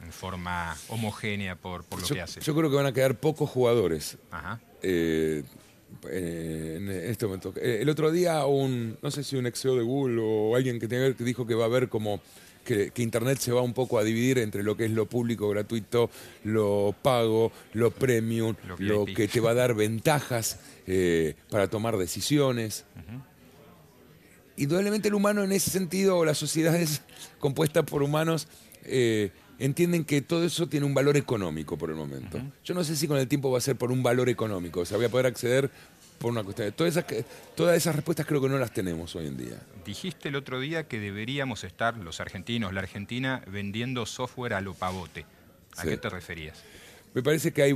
en 0.04 0.12
forma 0.12 0.76
homogénea 0.90 1.56
por, 1.56 1.84
por 1.84 2.02
lo 2.02 2.08
Yo, 2.08 2.16
que 2.16 2.22
hace? 2.22 2.42
yo 2.42 2.56
creo 2.56 2.70
que 2.70 2.76
van 2.76 2.86
a 2.86 2.92
quedar 2.94 3.16
pocos 3.20 3.50
jugadores 3.50 4.18
Ajá. 4.32 4.60
eh, 4.82 5.44
eh, 6.10 6.76
en 6.78 6.90
este 6.90 7.26
momento. 7.26 7.54
Eh, 7.56 7.80
El 7.82 7.90
otro 7.90 8.12
día 8.12 8.46
un, 8.46 8.98
no 9.02 9.12
sé 9.12 9.24
si 9.24 9.36
un 9.36 9.46
ex 9.48 9.62
CEO 9.62 9.76
de 9.76 9.84
Google 9.84 10.20
o 10.24 10.56
alguien 10.56 10.80
que, 10.80 10.88
tenga, 10.88 11.14
que 11.16 11.24
dijo 11.24 11.46
que 11.46 11.56
va 11.56 11.64
a 11.64 11.68
haber 11.68 11.88
como 11.90 12.20
que, 12.66 12.92
que 12.92 13.02
Internet 13.04 13.40
se 13.40 13.52
va 13.52 13.62
un 13.62 13.74
poco 13.74 14.00
a 14.00 14.04
dividir 14.04 14.40
entre 14.40 14.64
lo 14.64 14.76
que 14.78 14.86
es 14.86 14.92
lo 14.92 15.06
público, 15.06 15.50
gratuito, 15.50 16.10
lo 16.46 16.96
pago, 17.02 17.52
lo 17.74 17.92
premium, 17.92 18.56
Lo 18.78 19.06
que 19.06 19.28
te 19.28 19.40
va 19.42 19.52
a 19.52 19.54
dar 19.54 19.74
ventajas 19.76 20.60
eh, 20.88 21.36
para 21.50 21.68
tomar 21.70 21.98
decisiones. 21.98 22.86
Indudablemente 24.56 25.08
el 25.08 25.16
humano 25.16 25.44
en 25.44 25.52
ese 25.52 25.72
sentido, 25.72 26.18
o 26.18 26.26
las 26.26 26.38
sociedades 26.38 27.02
compuestas 27.40 27.84
por 27.86 28.04
humanos, 28.04 28.48
eh, 28.84 29.32
entienden 29.65 30.03
que 30.05 30.22
todo 30.22 30.43
eso 30.46 30.67
tiene 30.67 30.86
un 30.86 30.93
valor 30.93 31.15
económico 31.17 31.77
por 31.77 31.89
el 31.89 31.96
momento. 31.96 32.39
Yo 32.63 32.74
no 32.74 32.84
sé 32.84 32.96
si 32.96 33.08
con 33.08 33.17
el 33.17 33.27
tiempo 33.27 33.50
va 33.51 33.58
a 33.58 33.62
ser 33.62 33.75
por 33.75 33.91
un 33.91 34.03
valor 34.03 34.27
económico, 34.29 34.82
o 34.82 34.86
sea, 34.86 34.98
voy 34.98 35.05
a 35.05 35.10
poder 35.10 35.25
acceder 35.25 35.70
por 36.20 36.32
una 36.32 36.43
cuestión. 36.43 36.72
Todas 36.74 36.96
esas, 36.98 37.05
todas 37.55 37.77
esas 37.77 37.96
respuestas 37.96 38.25
creo 38.25 38.41
que 38.41 38.50
no 38.50 38.58
las 38.58 38.74
tenemos 38.74 39.15
hoy 39.15 39.27
en 39.27 39.38
día. 39.38 39.62
Dijiste 39.86 40.29
el 40.29 40.36
otro 40.36 40.60
día 40.60 40.88
que 40.88 41.00
deberíamos 41.00 41.63
estar, 41.63 41.98
los 41.98 42.20
argentinos, 42.20 42.74
la 42.74 42.82
Argentina, 42.82 43.41
vendiendo 43.48 44.05
software 44.05 44.53
a 44.53 44.62
lo 44.62 44.74
pavote. 44.74 45.25
¿A 45.77 45.82
Sí. 45.84 45.88
qué 45.89 45.98
te 45.98 46.10
referías? 46.10 46.62
Me 47.13 47.24
parece 47.24 47.51
que 47.51 47.63
hay. 47.63 47.75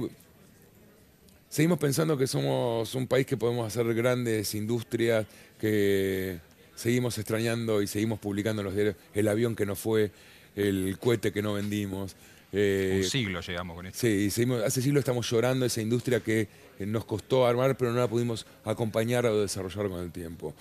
Seguimos 1.49 1.79
pensando 1.79 2.17
que 2.17 2.27
somos 2.27 2.93
un 2.95 3.07
país 3.07 3.25
que 3.25 3.37
podemos 3.37 3.65
hacer 3.65 3.93
grandes 3.93 4.53
industrias, 4.55 5.25
que 5.59 6.39
seguimos 6.75 7.17
extrañando 7.17 7.81
y 7.81 7.87
seguimos 7.87 8.19
publicando 8.19 8.61
en 8.61 8.65
los 8.65 8.75
diarios 8.75 8.95
el 9.13 9.27
avión 9.29 9.55
que 9.55 9.65
no 9.65 9.75
fue, 9.75 10.11
el 10.57 10.97
cohete 10.99 11.31
que 11.31 11.41
no 11.41 11.53
vendimos. 11.53 12.15
eh, 12.51 13.01
Un 13.03 13.09
siglo 13.09 13.41
llegamos 13.41 13.75
con 13.75 13.85
esto. 13.85 13.99
Sí, 13.99 14.29
seguimos- 14.29 14.63
hace 14.63 14.81
siglos 14.81 14.99
estamos 15.01 15.29
llorando 15.29 15.65
esa 15.65 15.81
industria 15.81 16.19
que 16.19 16.47
eh, 16.79 16.85
nos 16.85 17.05
costó 17.05 17.45
armar, 17.47 17.77
pero 17.77 17.91
no 17.93 17.99
la 17.99 18.07
pudimos 18.07 18.45
acompañar 18.65 19.25
o 19.25 19.41
desarrollar 19.41 19.89
con 19.89 19.99
el 20.03 20.11
tiempo. 20.11 20.53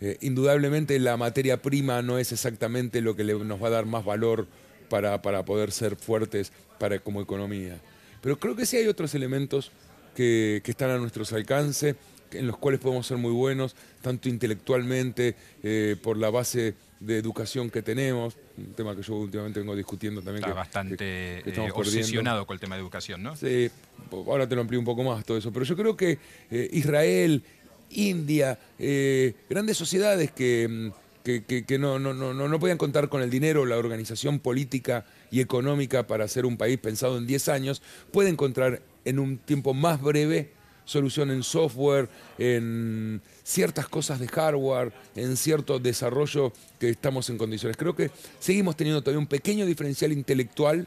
Eh, 0.00 0.18
indudablemente 0.22 0.98
la 0.98 1.16
materia 1.16 1.62
prima 1.62 2.02
no 2.02 2.18
es 2.18 2.32
exactamente 2.32 3.00
lo 3.00 3.14
que 3.14 3.22
le- 3.24 3.34
nos 3.34 3.62
va 3.62 3.68
a 3.68 3.70
dar 3.70 3.86
más 3.86 4.04
valor 4.04 4.46
para, 4.88 5.22
para 5.22 5.44
poder 5.44 5.70
ser 5.72 5.96
fuertes 5.96 6.52
para, 6.78 6.98
como 6.98 7.20
economía. 7.22 7.80
Pero 8.20 8.38
creo 8.38 8.54
que 8.56 8.66
sí 8.66 8.76
hay 8.76 8.86
otros 8.88 9.14
elementos 9.14 9.70
que, 10.16 10.60
que 10.64 10.70
están 10.72 10.90
a 10.90 10.98
nuestros 10.98 11.32
alcances, 11.32 11.96
que- 12.30 12.38
en 12.38 12.46
los 12.46 12.56
cuales 12.58 12.80
podemos 12.80 13.06
ser 13.06 13.16
muy 13.16 13.32
buenos, 13.32 13.74
tanto 14.00 14.28
intelectualmente, 14.28 15.34
eh, 15.62 15.96
por 16.02 16.16
la 16.16 16.30
base 16.30 16.74
de 17.04 17.18
educación 17.18 17.68
que 17.70 17.82
tenemos, 17.82 18.36
un 18.56 18.74
tema 18.74 18.94
que 18.94 19.02
yo 19.02 19.14
últimamente 19.16 19.58
vengo 19.60 19.74
discutiendo 19.74 20.20
también. 20.22 20.44
Está 20.44 20.48
que- 20.52 20.54
bastante 20.58 20.96
que- 20.96 20.96
que 20.96 21.38
eh, 21.38 21.42
perdiendo. 21.44 21.74
obsesionado 21.74 22.46
con 22.46 22.54
el 22.54 22.60
tema 22.60 22.76
de 22.76 22.82
educación, 22.82 23.22
¿no? 23.22 23.36
Sí, 23.36 23.70
ahora 24.10 24.48
te 24.48 24.54
lo 24.54 24.60
amplío 24.60 24.78
un 24.78 24.84
poco 24.86 25.02
más 25.02 25.24
todo 25.24 25.36
eso, 25.36 25.52
pero 25.52 25.64
yo 25.64 25.76
creo 25.76 25.96
que 25.96 26.18
eh, 26.50 26.68
Israel, 26.72 27.42
India, 27.90 28.58
eh, 28.78 29.34
grandes 29.50 29.76
sociedades 29.76 30.30
que, 30.32 30.68
mm, 30.68 30.90
que, 31.24 31.78
no, 31.78 31.98
no, 32.00 32.12
no 32.14 32.32
no 32.34 32.58
podían 32.60 32.78
contar 32.78 33.08
con 33.08 33.22
el 33.22 33.30
dinero, 33.30 33.64
la 33.64 33.76
organización 33.76 34.40
política 34.40 35.04
y 35.30 35.40
económica 35.40 36.06
para 36.06 36.26
ser 36.26 36.46
un 36.46 36.56
país 36.56 36.78
pensado 36.78 37.16
en 37.18 37.26
10 37.26 37.48
años, 37.48 37.80
puede 38.10 38.28
encontrar 38.28 38.82
en 39.04 39.18
un 39.18 39.38
tiempo 39.38 39.72
más 39.74 40.00
breve 40.02 40.50
solución 40.84 41.30
en 41.30 41.42
software, 41.42 42.08
en 42.38 43.20
ciertas 43.42 43.88
cosas 43.88 44.20
de 44.20 44.28
hardware, 44.28 44.92
en 45.16 45.36
cierto 45.36 45.78
desarrollo 45.78 46.52
que 46.78 46.90
estamos 46.90 47.28
en 47.30 47.38
condiciones. 47.38 47.76
Creo 47.76 47.94
que 47.94 48.10
seguimos 48.40 48.76
teniendo 48.76 49.02
todavía 49.02 49.18
un 49.18 49.26
pequeño 49.26 49.66
diferencial 49.66 50.12
intelectual 50.12 50.86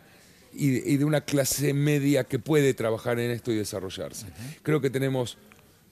y 0.53 0.69
de, 0.69 0.97
de 0.97 1.05
una 1.05 1.21
clase 1.21 1.73
media 1.73 2.23
que 2.23 2.39
puede 2.39 2.73
trabajar 2.73 3.19
en 3.19 3.31
esto 3.31 3.51
y 3.51 3.55
desarrollarse. 3.55 4.27
Creo 4.63 4.81
que 4.81 4.89
tenemos 4.89 5.37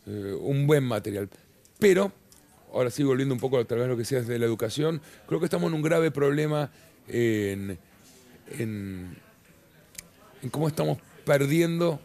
eh, 0.06 0.38
un 0.40 0.68
buen 0.68 0.84
material. 0.84 1.30
Pero, 1.80 2.12
ahora 2.74 2.90
sí 2.90 3.04
volviendo 3.04 3.34
un 3.34 3.40
poco 3.40 3.58
a 3.58 3.66
tal 3.66 3.80
vez 3.80 3.88
lo 3.88 3.96
que 3.96 4.04
decías 4.04 4.28
de 4.28 4.40
la 4.40 4.46
educación, 4.46 5.02
creo 5.28 5.40
que 5.40 5.46
estamos 5.46 5.68
en 5.70 5.76
un 5.76 5.82
grave 5.82 6.12
problema 6.12 6.72
en, 7.08 7.78
en, 8.58 9.18
en 10.42 10.50
cómo 10.50 10.68
estamos 10.68 10.98
perdiendo 11.26 12.00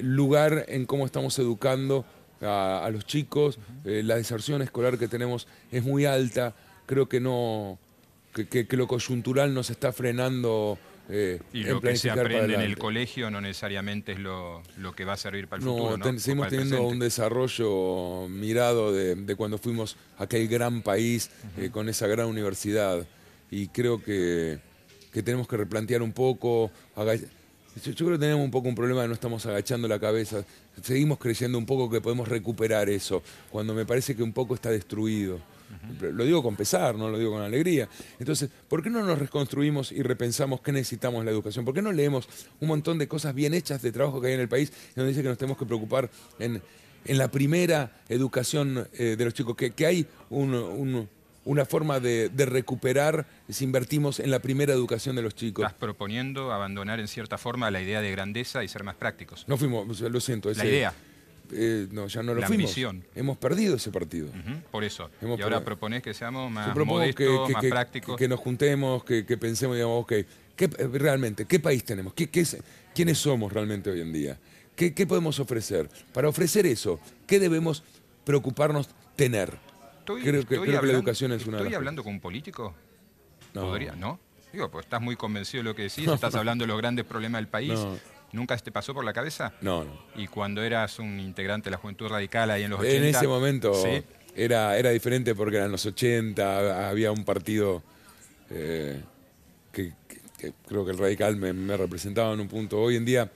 lugar 0.00 0.64
en 0.68 0.86
cómo 0.86 1.06
estamos 1.06 1.38
educando 1.38 2.04
a, 2.40 2.84
a 2.84 2.90
los 2.90 3.06
chicos. 3.06 3.58
Eh, 3.84 4.02
la 4.04 4.16
deserción 4.16 4.62
escolar 4.62 4.98
que 4.98 5.08
tenemos 5.08 5.46
es 5.70 5.82
muy 5.84 6.04
alta. 6.06 6.54
Creo 6.86 7.08
que 7.08 7.20
no 7.20 7.78
que, 8.34 8.46
que- 8.48 8.66
que 8.66 8.76
lo 8.76 8.86
coyuntural 8.86 9.52
nos 9.52 9.68
está 9.70 9.92
frenando 9.92 10.78
eh, 11.10 11.40
Y 11.52 11.64
lo 11.64 11.80
que 11.80 11.96
se 11.96 12.10
aprende 12.10 12.54
en 12.54 12.60
el 12.62 12.78
colegio 12.78 13.30
no 13.30 13.40
necesariamente 13.42 14.12
es 14.12 14.18
lo, 14.20 14.62
lo 14.78 14.94
que 14.94 15.04
va 15.04 15.12
a 15.14 15.16
servir 15.18 15.48
para 15.48 15.60
el 15.60 15.66
No, 15.66 15.72
futuro, 15.76 15.96
¿no? 15.98 16.04
ten- 16.04 16.18
seguimos 16.20 16.48
teniendo 16.48 16.76
presente. 16.76 16.92
un 16.94 16.98
desarrollo 17.00 18.28
mirado 18.28 18.92
de, 18.92 19.16
de 19.16 19.36
cuando 19.36 19.58
fuimos 19.58 19.96
a 20.16 20.22
aquel 20.24 20.48
gran 20.48 20.80
país 20.82 21.30
eh, 21.58 21.68
con 21.70 21.88
esa 21.88 22.06
gran 22.06 22.26
universidad. 22.28 23.06
Y 23.50 23.68
creo 23.68 24.02
que, 24.02 24.60
que 25.12 25.22
tenemos 25.22 25.46
que 25.46 25.58
replantear 25.58 26.00
un 26.02 26.12
poco. 26.12 26.70
Yo, 27.84 27.94
creo 27.94 28.10
que 28.12 28.18
tenemos 28.18 28.44
un 28.44 28.50
poco 28.50 28.68
un 28.68 28.74
problema 28.74 29.02
de 29.02 29.08
no 29.08 29.14
estamos 29.14 29.46
agachando 29.46 29.88
la 29.88 29.98
cabeza. 29.98 30.44
Seguimos 30.82 31.18
creyendo 31.18 31.56
un 31.56 31.64
poco 31.66 31.88
que 31.90 32.00
podemos 32.00 32.28
recuperar 32.28 32.90
eso, 32.90 33.22
cuando 33.50 33.72
me 33.74 33.86
parece 33.86 34.14
que 34.14 34.22
un 34.22 34.32
poco 34.32 34.54
está 34.54 34.70
destruido. 34.70 35.38
Lo 36.02 36.24
digo 36.24 36.42
con 36.42 36.54
pesar, 36.54 36.94
no 36.96 37.08
lo 37.08 37.18
digo 37.18 37.32
con 37.32 37.40
alegría. 37.40 37.88
Entonces, 38.18 38.50
¿por 38.68 38.82
qué 38.82 38.90
no 38.90 39.02
nos 39.02 39.18
reconstruimos 39.18 39.90
y 39.90 40.02
repensamos 40.02 40.60
qué 40.60 40.70
necesitamos 40.70 41.20
en 41.20 41.24
la 41.24 41.30
educación? 41.32 41.64
¿Por 41.64 41.72
qué 41.72 41.80
no 41.80 41.92
leemos 41.92 42.28
un 42.60 42.68
montón 42.68 42.98
de 42.98 43.08
cosas 43.08 43.34
bien 43.34 43.54
hechas 43.54 43.80
de 43.80 43.90
trabajo 43.90 44.20
que 44.20 44.28
hay 44.28 44.34
en 44.34 44.40
el 44.40 44.48
país 44.48 44.70
donde 44.94 45.08
dice 45.10 45.22
que 45.22 45.28
nos 45.30 45.38
tenemos 45.38 45.56
que 45.56 45.64
preocupar 45.64 46.10
en, 46.38 46.60
en 47.06 47.18
la 47.18 47.30
primera 47.30 48.02
educación 48.10 48.86
eh, 48.92 49.16
de 49.16 49.24
los 49.24 49.32
chicos, 49.32 49.56
que, 49.56 49.70
que 49.70 49.86
hay 49.86 50.06
un- 50.28 50.54
un- 50.54 51.08
una 51.44 51.64
forma 51.64 51.98
de, 52.00 52.28
de 52.28 52.46
recuperar 52.46 53.26
si 53.48 53.64
invertimos 53.64 54.20
en 54.20 54.30
la 54.30 54.38
primera 54.40 54.72
educación 54.72 55.16
de 55.16 55.22
los 55.22 55.34
chicos. 55.34 55.64
Estás 55.64 55.78
proponiendo 55.78 56.52
abandonar 56.52 57.00
en 57.00 57.08
cierta 57.08 57.36
forma 57.38 57.70
la 57.70 57.80
idea 57.82 58.00
de 58.00 58.10
grandeza 58.12 58.62
y 58.62 58.68
ser 58.68 58.84
más 58.84 58.94
prácticos. 58.94 59.44
No 59.48 59.56
fuimos, 59.56 60.00
lo 60.00 60.20
siento. 60.20 60.52
La 60.52 60.64
idea. 60.64 60.94
eh, 61.50 61.88
no, 61.90 62.06
ya 62.06 62.22
no 62.22 62.32
lo 62.34 62.40
La 62.40 62.46
fuimos. 62.46 62.64
ambición. 62.70 63.04
Hemos 63.14 63.36
perdido 63.38 63.74
ese 63.76 63.90
partido. 63.90 64.28
Por 64.70 64.84
eso. 64.84 65.10
Hemos 65.20 65.38
y 65.38 65.42
ahora 65.42 65.56
pro- 65.58 65.64
proponés 65.66 66.02
que 66.02 66.14
seamos 66.14 66.50
más 66.50 66.74
modestos, 66.76 67.46
que, 67.48 67.52
más 67.52 67.62
que- 67.62 67.68
prácticos. 67.70 68.16
que 68.16 68.28
nos 68.28 68.38
juntemos, 68.40 69.04
que, 69.04 69.24
pensemos, 69.36 69.76
digamos, 69.76 70.02
ok, 70.04 70.12
¿qué, 70.56 70.66
realmente, 70.68 71.44
¿qué 71.46 71.58
país 71.58 71.84
tenemos? 71.84 72.14
¿Qué, 72.14 72.30
qué 72.30 72.40
es- 72.40 72.56
¿Quiénes 72.94 73.18
somos 73.18 73.52
realmente 73.52 73.90
hoy 73.90 74.00
en 74.00 74.12
día? 74.12 74.38
¿Qué, 74.76 74.94
qué 74.94 75.06
podemos 75.06 75.40
ofrecer? 75.40 75.90
Para 76.14 76.28
ofrecer 76.28 76.66
eso, 76.66 77.00
¿qué 77.26 77.38
debemos 77.40 77.82
preocuparnos 78.24 78.88
tener? 79.16 79.58
Estoy- 80.02 80.20
creo 80.22 80.32
que- 80.32 80.38
estoy 80.40 80.46
creo 80.58 80.62
que 80.64 80.72
la 80.72 80.78
hablando- 80.78 80.98
educación 80.98 81.32
es 81.32 81.46
una 81.46 81.56
de 81.58 81.62
¿Estoy 81.64 81.74
hablando 81.76 82.02
con 82.04 82.12
un 82.14 82.20
político? 82.20 82.74
No. 83.54 83.62
¿Podría? 83.62 83.92
¿No? 83.94 84.18
Digo, 84.52 84.70
pues 84.70 84.84
estás 84.86 85.00
muy 85.00 85.16
convencido 85.16 85.62
de 85.62 85.70
lo 85.70 85.74
que 85.74 85.82
decís, 85.82 86.06
estás 86.08 86.34
hablando 86.34 86.64
de 86.64 86.68
los 86.68 86.78
grandes 86.78 87.04
problemas 87.04 87.38
del 87.40 87.48
país. 87.48 87.72
No. 87.72 87.98
¿Nunca 88.32 88.56
te 88.56 88.72
pasó 88.72 88.94
por 88.94 89.04
la 89.04 89.12
cabeza? 89.12 89.52
No, 89.60 89.84
no. 89.84 89.90
Y 90.16 90.26
cuando 90.26 90.62
eras 90.62 90.98
un 90.98 91.20
integrante 91.20 91.66
de 91.66 91.72
la 91.72 91.76
Juventud 91.76 92.08
Radical 92.08 92.50
ahí 92.50 92.62
en 92.62 92.70
los 92.70 92.80
80... 92.80 92.96
En 92.96 93.04
ese 93.04 93.28
momento 93.28 93.74
¿sí? 93.74 94.02
era, 94.34 94.76
era 94.78 94.88
diferente 94.90 95.34
porque 95.34 95.56
eran 95.58 95.70
los 95.70 95.84
80, 95.84 96.88
había 96.88 97.12
un 97.12 97.24
partido 97.24 97.82
eh, 98.50 99.02
que, 99.70 99.92
que- 100.08 100.20
que 100.38 100.52
creo 100.66 100.84
que 100.84 100.90
el 100.92 100.98
radical 100.98 101.36
me, 101.36 101.52
me 101.52 101.76
representaba 101.76 102.32
en 102.32 102.40
un 102.40 102.48
punto. 102.48 102.80
Hoy 102.80 102.96
en 102.96 103.04
día 103.04 103.30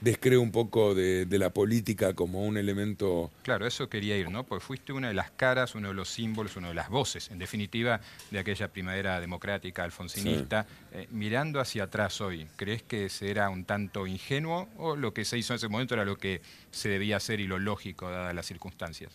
descreo 0.00 0.40
un 0.40 0.52
poco 0.52 0.94
de, 0.94 1.26
de 1.26 1.38
la 1.38 1.50
política 1.50 2.14
como 2.14 2.44
un 2.46 2.56
elemento... 2.56 3.30
Claro, 3.42 3.66
eso 3.66 3.88
quería 3.88 4.16
ir, 4.16 4.30
¿no? 4.30 4.44
Porque 4.44 4.64
fuiste 4.64 4.92
una 4.92 5.08
de 5.08 5.14
las 5.14 5.30
caras, 5.32 5.74
uno 5.74 5.88
de 5.88 5.94
los 5.94 6.08
símbolos, 6.08 6.56
una 6.56 6.68
de 6.68 6.74
las 6.74 6.88
voces, 6.88 7.30
en 7.30 7.38
definitiva, 7.38 8.00
de 8.30 8.38
aquella 8.38 8.68
primavera 8.68 9.20
democrática 9.20 9.82
alfonsinista. 9.84 10.66
Eh, 10.92 11.08
mirando 11.10 11.58
hacia 11.60 11.84
atrás 11.84 12.20
hoy, 12.20 12.46
¿crees 12.56 12.82
que 12.82 13.08
se 13.08 13.30
era 13.30 13.50
un 13.50 13.64
tanto 13.64 14.06
ingenuo 14.06 14.68
o 14.76 14.94
lo 14.94 15.12
que 15.12 15.24
se 15.24 15.36
hizo 15.36 15.52
en 15.52 15.56
ese 15.56 15.68
momento 15.68 15.94
era 15.94 16.04
lo 16.04 16.16
que 16.16 16.42
se 16.70 16.88
debía 16.88 17.16
hacer 17.16 17.40
y 17.40 17.46
lo 17.48 17.58
lógico, 17.58 18.08
dadas 18.10 18.34
las 18.34 18.46
circunstancias? 18.46 19.12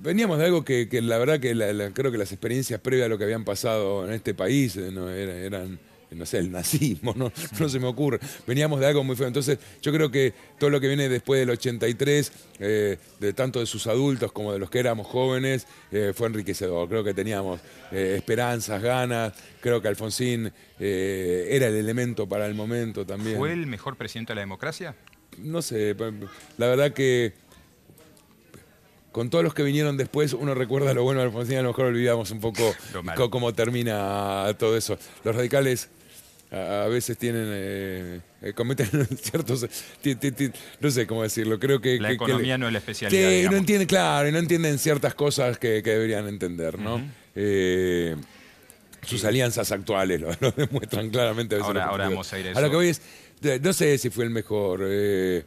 Veníamos 0.00 0.38
de 0.38 0.44
algo 0.44 0.64
que, 0.64 0.88
que 0.88 1.02
la 1.02 1.18
verdad 1.18 1.40
que 1.40 1.54
la- 1.56 1.72
la- 1.72 1.90
creo 1.90 2.12
que 2.12 2.18
las 2.18 2.30
experiencias 2.30 2.80
previas 2.80 3.06
a 3.06 3.08
lo 3.08 3.18
que 3.18 3.24
habían 3.24 3.44
pasado 3.44 4.06
en 4.06 4.12
este 4.12 4.32
país 4.32 4.76
eh, 4.76 4.90
no, 4.92 5.10
era- 5.10 5.34
eran, 5.34 5.80
no 6.14 6.26
sé, 6.26 6.38
el 6.38 6.50
nazismo, 6.50 7.14
no, 7.16 7.32
no 7.58 7.68
se 7.68 7.78
me 7.78 7.86
ocurre. 7.86 8.20
Veníamos 8.46 8.80
de 8.80 8.86
algo 8.86 9.04
muy 9.04 9.16
feo. 9.16 9.26
Entonces 9.26 9.58
yo 9.80 9.92
creo 9.92 10.10
que 10.10 10.32
todo 10.58 10.70
lo 10.70 10.80
que 10.80 10.88
viene 10.88 11.08
después 11.08 11.40
del 11.40 11.50
83, 11.50 12.32
eh, 12.60 12.98
de 13.20 13.32
tanto 13.32 13.60
de 13.60 13.66
sus 13.66 13.86
adultos 13.86 14.32
como 14.32 14.52
de 14.52 14.58
los 14.58 14.70
que 14.70 14.78
éramos 14.78 15.06
jóvenes, 15.06 15.66
eh, 15.90 16.12
fue 16.14 16.28
enriquecedor. 16.28 16.88
Creo 16.88 17.04
que 17.04 17.14
teníamos 17.14 17.60
eh, 17.90 18.14
esperanzas, 18.16 18.82
ganas. 18.82 19.32
Creo 19.60 19.80
que 19.80 19.88
Alfonsín 19.88 20.52
eh, 20.78 21.48
era 21.50 21.68
el 21.68 21.76
elemento 21.76 22.28
para 22.28 22.46
el 22.46 22.54
momento 22.54 23.06
también. 23.06 23.38
¿Fue 23.38 23.52
el 23.52 23.66
mejor 23.66 23.96
presidente 23.96 24.32
de 24.32 24.36
la 24.36 24.40
democracia? 24.42 24.94
No 25.38 25.62
sé, 25.62 25.96
la 26.58 26.66
verdad 26.66 26.92
que 26.92 27.32
con 29.12 29.28
todos 29.28 29.44
los 29.44 29.54
que 29.54 29.62
vinieron 29.62 29.96
después, 29.96 30.32
uno 30.32 30.54
recuerda 30.54 30.94
lo 30.94 31.04
bueno 31.04 31.20
de 31.20 31.26
Alfonsín, 31.26 31.58
a 31.58 31.62
lo 31.62 31.68
mejor 31.68 31.86
olvidamos 31.86 32.30
un 32.30 32.40
poco 32.40 32.74
cómo 33.30 33.52
termina 33.52 34.46
todo 34.58 34.76
eso. 34.76 34.98
Los 35.22 35.36
radicales 35.36 35.90
a, 36.52 36.84
a 36.84 36.88
veces 36.88 37.16
tienen, 37.16 37.46
eh, 37.48 38.20
eh, 38.42 38.52
cometen 38.52 38.88
ciertos, 39.16 39.66
ti- 40.02 40.14
ti- 40.16 40.32
ti- 40.32 40.50
no 40.80 40.90
sé 40.90 41.06
cómo 41.06 41.22
decirlo, 41.22 41.58
creo 41.58 41.80
que... 41.80 41.98
La 41.98 42.08
que- 42.08 42.14
economía 42.14 42.58
no 42.58 42.66
es 42.66 42.72
la 42.72 42.78
especialidad, 42.78 43.50
no 43.50 43.56
entienden, 43.56 43.86
claro, 43.88 44.28
y 44.28 44.32
no 44.32 44.38
entienden 44.38 44.78
ciertas 44.78 45.14
cosas 45.14 45.58
que, 45.58 45.82
que 45.82 45.90
deberían 45.90 46.28
entender, 46.28 46.78
¿no? 46.78 47.00
Eh, 47.34 48.14
sus 49.04 49.24
alianzas 49.24 49.72
actuales 49.72 50.20
lo, 50.20 50.28
lo 50.40 50.50
demuestran 50.52 51.10
claramente. 51.10 51.54
a 51.54 51.58
veces 51.58 51.66
Ahora- 51.68 51.84
ahora 51.86 52.08
vamos 52.08 52.32
a 52.32 52.38
ir 52.38 52.48
a 52.48 52.50
eso. 52.52 52.60
que 52.70 52.76
voy 52.76 52.88
es, 52.88 53.00
no 53.62 53.72
sé 53.72 53.98
si 53.98 54.10
fue 54.10 54.24
el 54.24 54.30
mejor, 54.30 54.80
eh, 54.84 55.44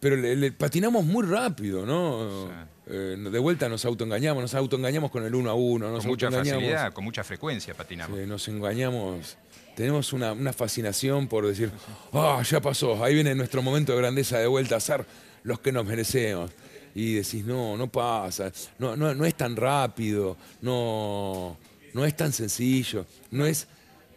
pero 0.00 0.14
le, 0.16 0.36
le 0.36 0.52
patinamos 0.52 1.04
muy 1.04 1.26
rápido, 1.26 1.84
¿no? 1.84 2.46
Sí. 2.46 2.52
Eh, 2.90 3.16
de 3.18 3.38
vuelta 3.38 3.68
nos 3.68 3.84
autoengañamos, 3.84 4.40
nos 4.42 4.54
autoengañamos 4.54 5.10
con 5.10 5.24
el 5.24 5.34
uno 5.34 5.50
a 5.50 5.54
uno, 5.54 5.90
nos 5.90 6.00
Con 6.04 6.10
mucha 6.10 6.30
facilidad, 6.30 6.92
con 6.92 7.04
mucha 7.04 7.22
frecuencia 7.24 7.74
patinamos. 7.74 8.18
Sí, 8.18 8.24
nos 8.26 8.46
engañamos. 8.48 9.36
Tenemos 9.78 10.12
una, 10.12 10.32
una 10.32 10.52
fascinación 10.52 11.28
por 11.28 11.46
decir, 11.46 11.70
ah, 12.12 12.42
ya 12.42 12.60
pasó, 12.60 13.04
ahí 13.04 13.14
viene 13.14 13.32
nuestro 13.36 13.62
momento 13.62 13.92
de 13.92 13.98
grandeza 13.98 14.36
de 14.36 14.48
vuelta 14.48 14.74
a 14.74 14.80
ser 14.80 15.06
los 15.44 15.60
que 15.60 15.70
nos 15.70 15.86
merecemos. 15.86 16.50
Y 16.96 17.14
decís, 17.14 17.44
no, 17.44 17.76
no 17.76 17.86
pasa, 17.86 18.50
no, 18.80 18.96
no, 18.96 19.14
no 19.14 19.24
es 19.24 19.36
tan 19.36 19.54
rápido, 19.54 20.36
no, 20.62 21.56
no 21.94 22.04
es 22.04 22.16
tan 22.16 22.32
sencillo, 22.32 23.06
no 23.30 23.46
es, 23.46 23.68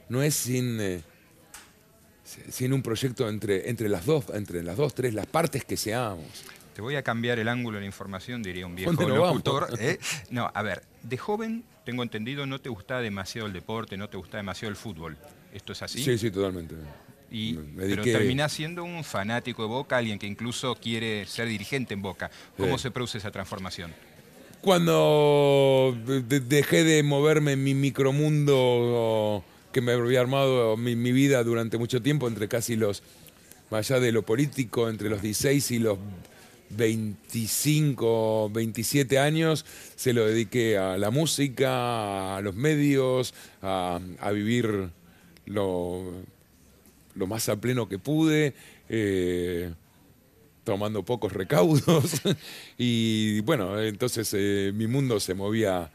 no 0.09 0.23
es 0.23 0.33
sin, 0.33 0.81
eh, 0.81 1.03
sin 2.49 2.73
un 2.73 2.81
proyecto 2.81 3.29
entre, 3.29 3.69
entre 3.69 3.87
las 3.87 4.07
dos, 4.07 4.25
entre 4.33 4.63
las 4.63 4.77
dos, 4.77 4.95
tres, 4.95 5.13
las 5.13 5.27
partes 5.27 5.63
que 5.63 5.77
seamos. 5.77 6.25
Te 6.73 6.81
voy 6.81 6.95
a 6.95 7.03
cambiar 7.03 7.37
el 7.37 7.47
ángulo 7.47 7.75
de 7.75 7.81
la 7.81 7.85
información, 7.85 8.41
diría 8.41 8.65
un 8.65 8.75
viejo. 8.75 8.89
¿eh? 9.79 9.99
No, 10.31 10.49
a 10.51 10.61
ver, 10.63 10.81
de 11.03 11.19
joven, 11.19 11.63
tengo 11.85 12.03
entendido, 12.03 12.45
no 12.45 12.59
te 12.59 12.69
gustaba 12.69 13.01
demasiado 13.01 13.47
el 13.47 13.53
deporte, 13.53 13.97
no 13.97 14.09
te 14.09 14.17
gustaba 14.17 14.37
demasiado 14.39 14.69
el 14.69 14.75
fútbol. 14.75 15.17
¿Esto 15.53 15.73
es 15.73 15.81
así? 15.81 16.03
Sí, 16.03 16.17
sí, 16.17 16.31
totalmente. 16.31 16.75
Y, 17.31 17.53
pero 17.77 18.03
terminás 18.03 18.51
siendo 18.51 18.83
un 18.83 19.03
fanático 19.03 19.61
de 19.63 19.69
Boca, 19.69 19.97
alguien 19.97 20.19
que 20.19 20.27
incluso 20.27 20.75
quiere 20.75 21.25
ser 21.25 21.47
dirigente 21.47 21.93
en 21.93 22.01
Boca. 22.01 22.29
¿Cómo 22.57 22.77
Sí. 22.77 22.83
se 22.83 22.91
produce 22.91 23.17
esa 23.19 23.31
transformación? 23.31 23.93
Cuando 24.61 25.97
de- 26.05 26.21
de- 26.21 26.39
dejé 26.39 26.83
de 26.83 27.01
moverme 27.03 27.53
en 27.53 27.63
mi 27.63 27.73
micromundo 27.73 29.43
que 29.71 29.81
me 29.81 29.93
había 29.93 30.19
armado 30.21 30.77
mi, 30.77 30.95
mi 30.95 31.11
vida 31.11 31.43
durante 31.43 31.77
mucho 31.77 32.01
tiempo, 32.01 32.27
entre 32.27 32.47
casi 32.47 32.75
los, 32.75 33.01
más 33.69 33.89
allá 33.89 33.99
de 34.01 34.11
lo 34.11 34.23
político, 34.23 34.89
entre 34.89 35.09
los 35.09 35.21
16 35.21 35.71
y 35.71 35.79
los 35.79 35.97
25, 36.75 38.49
27 38.51 39.19
años, 39.19 39.65
se 39.95 40.13
lo 40.13 40.25
dediqué 40.25 40.77
a 40.77 40.97
la 40.97 41.11
música, 41.11 42.37
a 42.37 42.41
los 42.41 42.55
medios, 42.55 43.33
a, 43.61 43.99
vivir 44.33 44.89
lo, 45.45 46.13
lo 47.15 47.27
más 47.27 47.49
a 47.49 47.55
pleno 47.55 47.87
que 47.87 47.99
pude. 47.99 48.53
eh, 48.89 49.71
tomando 50.63 51.03
pocos 51.03 51.33
recaudos 51.33 52.21
y 52.77 53.39
bueno, 53.41 53.81
entonces 53.81 54.31
eh, 54.37 54.71
mi 54.73 54.87
mundo 54.87 55.19
se 55.19 55.33
movía 55.33 55.91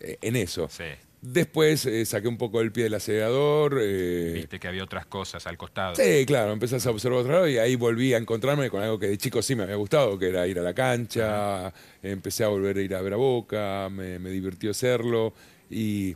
eh, 0.00 0.18
en 0.20 0.36
eso. 0.36 0.68
Sí. 0.70 0.84
Después 1.28 1.84
eh, 1.86 2.06
saqué 2.06 2.28
un 2.28 2.38
poco 2.38 2.60
el 2.60 2.70
pie 2.70 2.84
del 2.84 2.94
acelerador. 2.94 3.78
eh, 3.82 4.30
Viste 4.34 4.60
que 4.60 4.68
había 4.68 4.84
otras 4.84 5.06
cosas 5.06 5.44
al 5.48 5.56
costado. 5.58 5.96
Sí, 5.96 6.24
claro, 6.24 6.52
empezás 6.52 6.86
a 6.86 6.90
observar 6.90 7.20
otro 7.20 7.32
lado 7.32 7.48
y 7.48 7.58
ahí 7.58 7.74
volví 7.74 8.14
a 8.14 8.18
encontrarme 8.18 8.70
con 8.70 8.80
algo 8.80 8.96
que 8.98 9.08
de 9.08 9.18
chico 9.18 9.42
sí 9.42 9.56
me 9.56 9.64
había 9.64 9.74
gustado, 9.74 10.16
que 10.18 10.28
era 10.28 10.46
ir 10.46 10.58
a 10.60 10.62
la 10.62 10.72
cancha, 10.72 11.72
empecé 12.00 12.44
a 12.44 12.48
volver 12.48 12.76
a 12.78 12.82
ir 12.82 12.94
a 12.94 13.02
ver 13.02 13.14
a 13.14 13.16
Boca, 13.16 13.88
me, 13.90 14.20
me 14.20 14.30
divirtió 14.30 14.70
hacerlo 14.70 15.32
y 15.68 16.14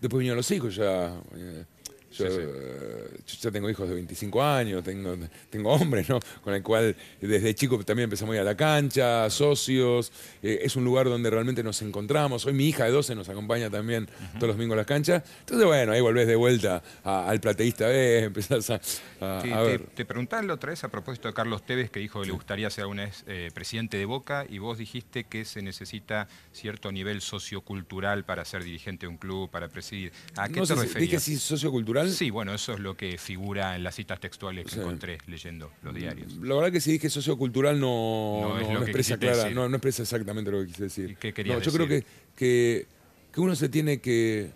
después 0.00 0.20
vinieron 0.20 0.38
los 0.38 0.50
hijos, 0.52 0.74
ya... 0.76 1.14
eh, 1.36 1.64
yo, 2.12 2.26
Sí, 2.26 2.32
sí. 2.32 2.38
eh, 2.42 3.08
yo 3.26 3.36
ya 3.42 3.50
tengo 3.50 3.68
hijos 3.68 3.88
de 3.88 3.94
25 3.94 4.42
años, 4.42 4.82
tengo, 4.82 5.16
tengo 5.50 5.72
hombres, 5.72 6.08
¿no? 6.08 6.18
Con 6.42 6.54
el 6.54 6.62
cual 6.62 6.96
desde 7.20 7.54
chico 7.54 7.82
también 7.84 8.04
empezamos 8.04 8.32
a 8.32 8.36
ir 8.36 8.40
a 8.42 8.44
la 8.44 8.56
cancha, 8.56 9.28
socios. 9.30 10.10
eh, 10.42 10.60
es 10.62 10.76
un 10.76 10.84
lugar 10.84 11.06
donde 11.06 11.28
realmente 11.30 11.62
nos 11.62 11.82
encontramos. 11.82 12.46
Hoy 12.46 12.52
mi 12.54 12.66
hija 12.68 12.84
de 12.84 12.90
12 12.92 13.14
nos 13.14 13.28
acompaña 13.28 13.68
también 13.70 14.06
todos 14.36 14.48
los 14.48 14.56
domingos 14.56 14.74
a 14.74 14.78
la 14.78 14.84
cancha. 14.86 15.22
Entonces, 15.40 15.66
bueno, 15.66 15.92
ahí 15.92 16.00
volvés 16.00 16.26
de 16.26 16.36
vuelta 16.36 16.82
a- 17.04 17.28
al 17.28 17.40
plateísta 17.40 17.86
B, 17.88 18.18
empezás 18.24 18.70
a, 18.70 18.74
a- 19.20 19.42
Te, 19.42 19.52
a 19.52 19.62
te, 19.62 19.68
ver. 19.68 19.82
te 19.94 20.04
preguntaba 20.04 20.42
la 20.42 20.54
otra 20.54 20.70
vez 20.70 20.84
a 20.84 20.88
propósito 20.88 21.28
de 21.28 21.34
Carlos 21.34 21.64
Tevez, 21.66 21.90
que 21.90 22.00
dijo 22.00 22.20
que 22.20 22.26
le 22.28 22.32
gustaría 22.32 22.70
ser 22.70 22.82
alguna 22.82 23.04
vez 23.04 23.24
eh, 23.26 23.50
presidente 23.52 23.96
de 23.96 24.04
Boca, 24.04 24.46
y 24.48 24.58
vos 24.58 24.78
dijiste 24.78 25.24
que 25.24 25.44
se 25.44 25.60
necesita 25.62 26.28
cierto 26.52 26.90
nivel 26.92 27.20
sociocultural 27.20 28.24
para 28.24 28.44
ser 28.44 28.64
dirigente 28.64 29.06
de 29.06 29.08
un 29.10 29.18
club, 29.18 29.50
para 29.50 29.68
presidir. 29.68 30.12
¿A 30.36 30.48
qué 30.48 30.60
No 30.60 30.66
te 30.66 30.74
sé 30.74 30.80
referías? 30.82 31.10
dije 31.10 31.20
si 31.20 31.36
sociocultural. 31.36 31.97
Sí, 32.06 32.30
bueno, 32.30 32.54
eso 32.54 32.74
es 32.74 32.80
lo 32.80 32.96
que 32.96 33.18
figura 33.18 33.74
en 33.76 33.82
las 33.82 33.94
citas 33.94 34.20
textuales 34.20 34.64
que 34.66 34.72
Sí. 34.72 34.80
encontré 34.80 35.18
leyendo 35.26 35.70
los 35.82 35.94
diarios. 35.94 36.32
La 36.36 36.54
verdad 36.54 36.72
que 36.72 36.80
si 36.80 36.92
dije 36.92 37.10
sociocultural 37.10 37.80
no, 37.80 38.40
No 38.40 38.60
no, 38.60 38.72
no 38.74 38.82
expresa 38.82 39.18
clara, 39.18 39.50
no, 39.50 39.68
no 39.68 39.76
expresa 39.76 40.02
exactamente 40.02 40.50
lo 40.50 40.60
que 40.60 40.66
quise 40.66 40.84
decir. 40.84 41.10
¿Y 41.10 41.16
qué 41.16 41.32
yo 41.44 41.72
creo 41.72 41.88
que, 41.88 42.04
que, 42.36 42.86
que 43.32 43.40
uno 43.40 43.56
se 43.56 43.68
tiene 43.68 44.00
que. 44.00 44.50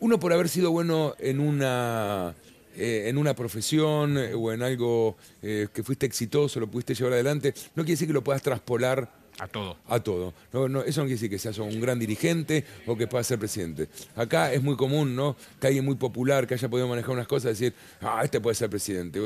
Uno 0.00 0.18
por 0.20 0.32
haber 0.32 0.48
sido 0.48 0.70
bueno 0.70 1.14
en 1.18 1.40
una 1.40 2.34
eh, 2.76 3.04
en 3.08 3.18
una 3.18 3.34
profesión 3.34 4.18
eh, 4.18 4.34
o 4.34 4.52
en 4.52 4.62
algo 4.62 5.16
eh, 5.42 5.68
que 5.72 5.84
fuiste 5.84 6.06
exitoso, 6.06 6.58
lo 6.58 6.66
pudiste 6.66 6.92
llevar 6.94 7.12
adelante, 7.12 7.54
no 7.76 7.84
quiere 7.84 7.92
decir 7.92 8.08
que 8.08 8.12
lo 8.12 8.24
puedas 8.24 8.42
traspolar 8.42 9.08
A 9.40 9.48
todo. 9.48 9.76
A 9.88 9.98
todo. 9.98 10.32
No, 10.52 10.68
no, 10.68 10.82
eso 10.82 11.00
no 11.00 11.06
quiere 11.06 11.16
decir 11.16 11.30
que 11.30 11.38
seas 11.38 11.58
un 11.58 11.80
gran 11.80 11.98
dirigente 11.98 12.64
o 12.86 12.96
que 12.96 13.08
puedas 13.08 13.26
ser 13.26 13.38
presidente. 13.38 13.88
Acá 14.14 14.52
es 14.52 14.62
muy 14.62 14.76
común, 14.76 15.16
¿no? 15.16 15.36
Que 15.60 15.66
alguien 15.66 15.84
muy 15.84 15.96
popular 15.96 16.46
que 16.46 16.54
haya 16.54 16.68
podido 16.68 16.86
manejar 16.86 17.10
unas 17.10 17.26
cosas, 17.26 17.58
decir, 17.58 17.74
ah, 18.00 18.20
este 18.22 18.40
puede 18.40 18.54
ser 18.54 18.70
presidente. 18.70 19.20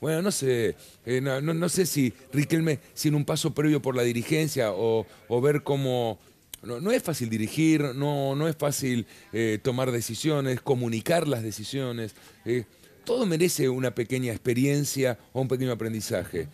bueno, 0.00 0.20
no 0.20 0.30
sé, 0.30 0.76
eh, 1.06 1.20
no, 1.20 1.68
sé 1.68 1.86
si 1.86 2.12
Riquelme, 2.32 2.80
sin 2.92 3.14
un 3.14 3.24
paso 3.24 3.54
previo 3.54 3.80
por 3.80 3.96
la 3.96 4.02
dirigencia 4.02 4.72
o, 4.72 5.06
ver 5.42 5.62
cómo. 5.62 6.18
No, 6.62 6.90
es 6.90 7.02
fácil 7.02 7.28
dirigir, 7.28 7.94
no, 7.94 8.34
no 8.34 8.48
es 8.48 8.56
fácil 8.56 9.06
eh, 9.32 9.58
tomar 9.62 9.90
decisiones, 9.92 10.60
comunicar 10.60 11.26
las 11.28 11.42
decisiones. 11.42 12.14
Eh, 12.44 12.64
todo 13.04 13.26
merece 13.26 13.68
una 13.68 13.94
pequeña 13.94 14.32
experiencia 14.32 15.18
o 15.32 15.42
un 15.42 15.48
pequeño 15.48 15.72
aprendizaje. 15.72 16.48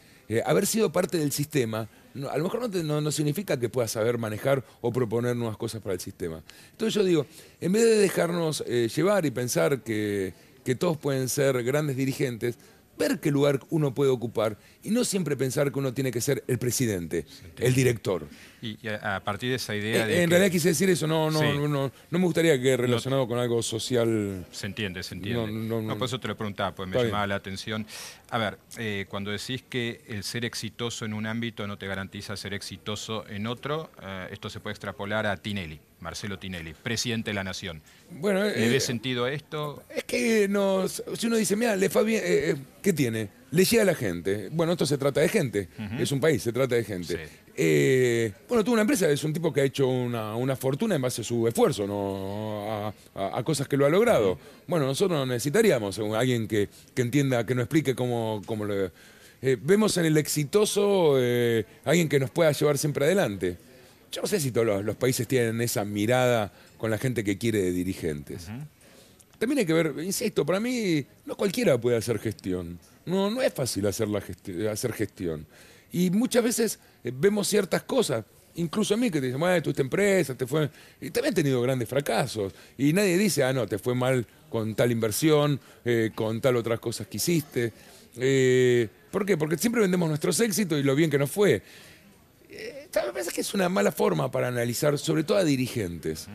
haber 0.45 0.67
sido 0.67 0.91
parte 0.93 1.19
del 1.19 1.31
sistema 1.31 1.89
a 2.31 2.37
lo 2.39 2.45
mejor 2.45 2.69
no, 2.85 3.01
no, 3.01 3.11
significa 3.13 3.59
que 3.59 3.69
puedas 3.69 3.93
saber 3.93 4.19
manejar 4.19 4.65
o 4.81 4.93
proponer 4.93 5.37
nuevas 5.37 5.57
cosas 5.57 5.81
para 5.81 5.95
el 5.95 6.01
sistema. 6.01 6.43
Entonces 6.73 6.95
yo 6.95 7.05
digo, 7.05 7.27
en 7.61 7.73
vez 7.73 7.85
de 7.85 7.97
dejarnos 7.97 8.65
eh, 8.67 8.89
llevar 8.95 9.27
y 9.27 9.31
pensar 9.31 9.83
que, 9.83 10.35
que 10.65 10.75
todos 10.75 10.97
pueden 10.97 11.29
ser 11.29 11.63
grandes 11.63 11.97
dirigentes, 11.97 12.59
ver 13.01 13.19
qué 13.19 13.31
lugar 13.31 13.59
uno 13.71 13.93
puede 13.95 14.11
ocupar 14.11 14.57
y 14.85 14.91
no 14.91 15.05
siempre 15.05 15.37
pensar 15.37 15.73
que 15.73 15.79
uno 15.79 15.93
tiene 15.93 16.13
que 16.13 16.21
ser 16.21 16.45
el 16.47 16.59
presidente, 16.59 17.27
el 17.59 17.75
director. 17.75 18.29
Y, 18.63 18.77
a 18.89 19.21
partir 19.25 19.49
de 19.49 19.57
esa 19.57 19.75
idea 19.75 20.07
de. 20.07 20.23
En 20.23 20.31
realidad 20.31 20.53
quise 20.53 20.69
decir 20.69 20.91
eso, 20.91 21.07
no, 21.07 21.31
no, 21.31 21.41
no, 21.55 21.69
no, 21.69 21.91
me 22.11 22.19
gustaría 22.25 22.61
que 22.61 22.77
relacionado 22.77 23.27
con 23.27 23.39
algo 23.39 23.63
social. 23.63 24.47
Se 24.53 24.67
entiende, 24.67 25.03
se 25.03 25.15
entiende. 25.15 25.51
No, 25.51 25.99
por 25.99 26.07
eso 26.07 26.21
te 26.21 26.29
lo 26.29 26.37
preguntaba, 26.37 26.75
pues 26.75 26.89
me 26.89 27.03
llamaba 27.03 27.27
la 27.27 27.37
atención. 27.37 27.87
A 28.29 28.39
ver, 28.39 28.59
eh, 28.77 29.07
cuando 29.09 29.31
decís 29.31 29.65
que 29.69 30.03
el 30.07 30.23
ser 30.23 30.45
exitoso 30.45 31.05
en 31.05 31.15
un 31.15 31.27
ámbito 31.27 31.67
no 31.67 31.79
te 31.79 31.87
garantiza 31.87 32.37
ser 32.37 32.55
exitoso 32.55 33.27
en 33.29 33.47
otro, 33.47 33.91
eh, 34.03 34.29
esto 34.31 34.51
se 34.51 34.61
puede 34.61 34.73
extrapolar 34.73 35.27
a 35.27 35.37
Tinelli. 35.39 35.81
Marcelo 36.01 36.39
Tinelli, 36.39 36.75
presidente 36.75 37.31
de 37.31 37.35
la 37.35 37.45
Nación. 37.45 37.83
Bueno, 38.11 38.43
¿Le 38.45 38.77
eh, 38.77 38.81
sentido 38.81 39.25
a 39.25 39.33
esto? 39.33 39.83
Es 39.95 40.05
que 40.05 40.49
nos, 40.49 41.03
si 41.17 41.27
uno 41.27 41.37
dice, 41.37 41.57
mira, 41.57 41.77
le 41.77 41.91
fue 41.91 42.05
bien, 42.05 42.23
eh, 42.25 42.57
¿qué 42.83 42.93
tiene? 42.93 43.29
Le 43.51 43.65
llega 43.65 43.83
a 43.83 43.87
la 43.87 43.95
gente. 43.95 44.49
Bueno, 44.51 44.73
esto 44.73 44.87
se 44.87 44.97
trata 44.97 45.21
de 45.21 45.29
gente. 45.29 45.69
Es 45.99 46.13
un 46.13 46.21
país, 46.21 46.43
se 46.43 46.53
trata 46.53 46.77
de 46.77 46.85
gente. 46.85 47.29
Eh, 47.57 48.33
bueno, 48.49 48.65
tuvo 48.65 48.75
una 48.75 48.83
empresa, 48.83 49.11
es 49.11 49.25
un 49.25 49.33
tipo 49.33 49.53
que 49.53 49.61
ha 49.61 49.65
hecho 49.65 49.89
una, 49.89 50.57
fortuna 50.57 50.95
en 50.95 51.03
base 51.03 51.23
a 51.23 51.25
su 51.25 51.49
esfuerzo, 51.49 51.87
¿no? 51.87 52.95
a, 53.15 53.43
cosas 53.43 53.67
que 53.67 53.77
lo 53.77 53.87
ha 53.87 53.91
logrado. 53.91 54.39
Bueno, 54.69 54.87
nosotros 54.87 55.27
necesitaríamos 55.27 55.99
alguien 55.99 56.47
que, 56.47 56.69
entienda, 56.95 57.45
que 57.45 57.55
nos 57.55 57.65
explique 57.65 57.97
cómo, 57.97 58.41
cómo 58.47 58.65
lo... 58.65 58.93
vemos 59.43 59.97
en 59.97 60.05
el 60.05 60.17
exitoso 60.17 61.17
alguien 61.85 62.09
que 62.09 62.21
nos 62.21 62.31
pueda 62.31 62.53
llevar 62.53 62.79
siempre 62.79 63.05
adelante. 63.05 63.59
Yo 64.13 64.23
no 64.23 64.29
sé 64.29 64.41
si 64.41 64.51
todos 64.51 64.85
los, 64.85 64.97
países 64.97 65.29
tienen 65.29 65.61
esa 65.61 65.85
mirada 65.85 66.53
con 66.79 66.91
la 66.91 66.99
gente 66.99 67.23
que 67.23 67.39
quiere 67.39 67.63
de 67.63 67.73
dirigentes. 67.73 68.49
También 69.39 69.61
hay 69.61 69.67
que 69.67 69.73
ver, 69.73 69.95
insisto, 70.03 70.45
para 70.45 70.61
mí 70.61 71.05
no 71.25 71.37
cualquiera 71.37 71.81
puede 71.81 71.97
hacer 71.97 72.19
gestión. 72.19 72.79
No, 73.07 73.31
no 73.31 73.41
es 73.41 73.53
fácil 73.55 73.87
hacer, 73.87 74.09
la 74.09 74.23
hacer 74.71 74.93
gestión. 74.93 75.47
Y 75.93 76.11
muchas 76.11 76.45
veces 76.45 76.79
eh, 77.03 77.13
vemos 77.15 77.49
ciertas 77.49 77.83
cosas, 77.83 78.25
incluso 78.57 78.95
a 78.95 78.97
mí 78.97 79.11
que 79.11 79.21
te 79.21 79.27
dicen, 79.27 79.41
bueno, 79.41 79.57
esta 79.57 79.83
empresa, 79.83 80.35
te 80.35 80.47
fue... 80.47 80.71
Y 81.01 81.11
también 81.11 81.33
he 81.33 81.35
tenido 81.35 81.63
grandes 81.63 81.89
fracasos. 81.89 82.53
Y 82.77 82.93
nadie 82.93 83.17
dice, 83.17 83.43
ah, 83.45 83.53
no, 83.53 83.67
te 83.67 83.79
fue 83.79 83.95
mal 83.95 84.27
con 84.49 84.75
tal 84.75 84.93
inversión, 84.93 85.59
eh, 85.85 86.11
con 86.15 86.41
tal 86.41 86.57
otras 86.57 86.79
cosas 86.81 87.07
que 87.07 87.17
hiciste. 87.17 87.73
Eh, 88.17 88.89
¿Por 89.11 89.25
qué? 89.25 89.37
Porque 89.37 89.57
siempre 89.57 89.81
vendemos 89.81 90.09
nuestros 90.09 90.39
éxitos 90.41 90.79
y 90.79 90.83
lo 90.83 90.95
bien 90.95 91.11
que 91.11 91.19
nos 91.19 91.31
fue. 91.31 91.63
Me 92.95 93.13
parece 93.13 93.31
que 93.31 93.41
es 93.41 93.55
una 93.55 93.69
mala 93.69 93.93
forma 93.93 94.31
para 94.31 94.49
analizar, 94.49 94.99
sobre 94.99 95.23
todo 95.23 95.39
a 95.39 95.45
dirigentes. 95.45 96.29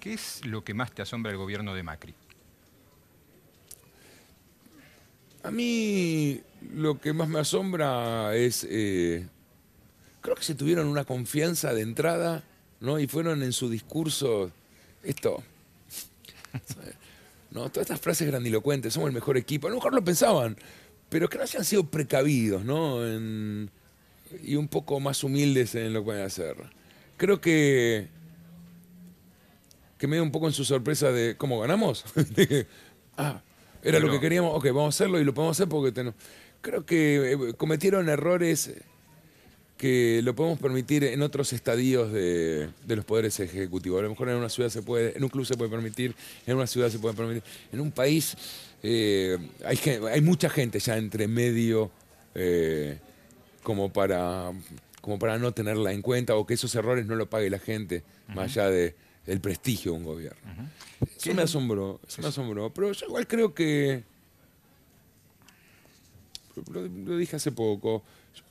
¿Qué 0.00 0.14
es 0.14 0.44
lo 0.44 0.64
que 0.64 0.74
más 0.74 0.92
te 0.92 1.02
asombra 1.02 1.30
del 1.30 1.38
gobierno 1.38 1.74
de 1.74 1.82
Macri? 1.82 2.14
A 5.44 5.50
mí 5.52 6.40
lo 6.74 7.00
que 7.00 7.12
más 7.12 7.28
me 7.28 7.38
asombra 7.38 8.34
es, 8.34 8.66
eh, 8.68 9.26
creo 10.20 10.34
que 10.34 10.42
se 10.42 10.56
tuvieron 10.56 10.88
una 10.88 11.04
confianza 11.04 11.72
de 11.72 11.82
entrada, 11.82 12.42
¿no? 12.80 12.98
Y 12.98 13.06
fueron 13.06 13.42
en 13.44 13.52
su 13.52 13.70
discurso, 13.70 14.50
esto, 15.04 15.42
¿no? 17.52 17.70
Todas 17.70 17.88
estas 17.88 18.00
frases 18.00 18.26
grandilocuentes, 18.26 18.92
somos 18.92 19.08
el 19.08 19.14
mejor 19.14 19.36
equipo, 19.36 19.68
a 19.68 19.70
lo 19.70 19.76
mejor 19.76 19.94
lo 19.94 20.02
pensaban, 20.02 20.56
pero 21.08 21.28
que 21.28 21.38
no 21.38 21.44
hayan 21.44 21.64
sido 21.64 21.84
precavidos, 21.84 22.64
¿no? 22.64 23.06
En, 23.06 23.70
y 24.44 24.56
un 24.56 24.68
poco 24.68 25.00
más 25.00 25.22
humildes 25.24 25.74
en 25.74 25.92
lo 25.92 26.00
que 26.00 26.04
pueden 26.06 26.24
hacer. 26.24 26.56
Creo 27.16 27.40
que 27.40 28.08
que 29.98 30.06
me 30.06 30.16
dio 30.16 30.22
un 30.22 30.30
poco 30.30 30.46
en 30.46 30.52
su 30.52 30.64
sorpresa 30.64 31.10
de 31.10 31.36
cómo 31.36 31.60
ganamos. 31.60 32.04
ah, 33.16 33.42
era 33.82 33.98
lo 33.98 34.10
que 34.10 34.20
queríamos, 34.20 34.54
ok, 34.54 34.66
vamos 34.66 34.94
a 34.94 34.96
hacerlo 34.96 35.20
y 35.20 35.24
lo 35.24 35.34
podemos 35.34 35.56
hacer 35.56 35.68
porque 35.68 35.92
tenemos... 35.92 36.14
Creo 36.60 36.86
que 36.86 37.32
eh, 37.32 37.54
cometieron 37.56 38.08
errores 38.08 38.74
que 39.76 40.20
lo 40.24 40.34
podemos 40.34 40.58
permitir 40.58 41.04
en 41.04 41.22
otros 41.22 41.52
estadios 41.52 42.12
de, 42.12 42.70
los 42.88 43.04
poderes 43.04 43.38
ejecutivos. 43.38 44.00
A 44.00 44.02
lo 44.02 44.10
mejor 44.10 44.28
en 44.28 44.36
una 44.36 44.48
ciudad 44.48 44.70
se 44.70 44.82
puede, 44.82 45.16
en 45.16 45.22
un 45.22 45.30
club 45.30 45.46
se 45.46 45.56
puede 45.56 45.70
permitir, 45.70 46.14
en 46.46 46.56
una 46.56 46.66
ciudad 46.66 46.90
se 46.90 46.98
puede 46.98 47.14
permitir. 47.14 47.44
En 47.72 47.80
un 47.80 47.92
país 47.92 48.36
eh, 48.82 49.38
hay, 49.64 49.78
hay 50.12 50.20
mucha 50.20 50.50
gente 50.50 50.80
ya 50.80 50.96
entre 50.96 51.28
medio 51.28 51.92
eh, 52.34 52.98
como 53.68 53.92
para, 53.92 54.50
como 55.02 55.18
para 55.18 55.36
no 55.36 55.52
tenerla 55.52 55.92
en 55.92 56.00
cuenta 56.00 56.34
o 56.36 56.46
que 56.46 56.54
esos 56.54 56.74
errores 56.74 57.04
no 57.04 57.16
lo 57.16 57.28
pague 57.28 57.50
la 57.50 57.58
gente, 57.58 58.02
más 58.28 58.56
allá 58.56 58.70
de, 58.70 58.96
del 59.26 59.42
prestigio 59.42 59.92
de 59.92 59.98
un 59.98 60.04
gobierno. 60.04 60.40
Eso 61.18 61.34
me 61.34 61.42
asombró, 61.42 62.00
eso 62.08 62.22
me 62.22 62.28
asombró. 62.28 62.72
Pero 62.72 62.92
yo 62.92 63.06
igual 63.06 63.26
creo 63.26 63.52
que, 63.52 64.04
lo, 66.72 67.18
dije 67.18 67.36
hace 67.36 67.52
poco, 67.52 68.02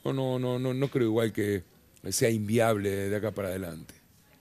yo 0.06 0.14
no, 0.14 0.38
no, 0.38 0.60
no, 0.60 0.76
no 0.76 0.88
creo 0.90 1.08
igual 1.08 1.34
que 1.34 1.64
sea 2.12 2.30
inviable 2.30 3.10
de 3.10 3.16
acá 3.16 3.32
para 3.32 3.48
adelante. 3.48 3.96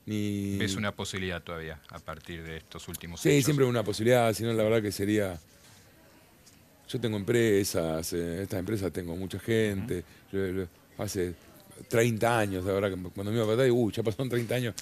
Ni... 0.04 0.58
¿Ves 0.58 0.76
una 0.76 0.94
posibilidad 0.94 1.42
todavía 1.42 1.80
a 1.88 2.00
partir 2.00 2.42
de 2.42 2.58
estos 2.58 2.86
últimos 2.88 3.18
Sí, 3.18 3.42
siempre 3.42 3.64
una 3.64 3.82
posibilidad, 3.82 4.30
si 4.34 4.42
no 4.42 4.52
la 4.52 4.62
verdad 4.62 4.82
que 4.82 4.92
sería 4.92 5.40
yo 6.88 7.00
tengo 7.00 7.16
empresas, 7.16 8.12
en 8.12 8.40
estas 8.40 8.60
empresas 8.60 8.92
tengo 8.92 9.16
mucha 9.16 9.38
gente. 9.38 10.04
hace 10.98 11.34
30 11.88 12.38
años, 12.38 12.64
la 12.64 12.72
verdad, 12.72 12.96
cuando 13.14 13.30
me 13.30 13.38
iba 13.38 13.44
a 13.44 13.48
pasar, 13.48 13.70
uy, 13.70 13.92
ya 13.92 14.02
pasaron 14.02 14.28
30 14.28 14.54
años. 14.54 14.74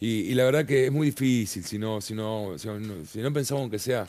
Y, 0.00 0.34
la 0.34 0.44
verdad 0.44 0.66
que 0.66 0.86
es 0.86 0.92
muy 0.92 1.06
difícil 1.06 1.64
si 1.64 1.78
no, 1.78 2.00
si 2.00 2.14
no, 2.14 2.56
si 2.58 3.20
no, 3.20 3.32
pensamos 3.32 3.70
que 3.70 3.78
sea 3.78 4.06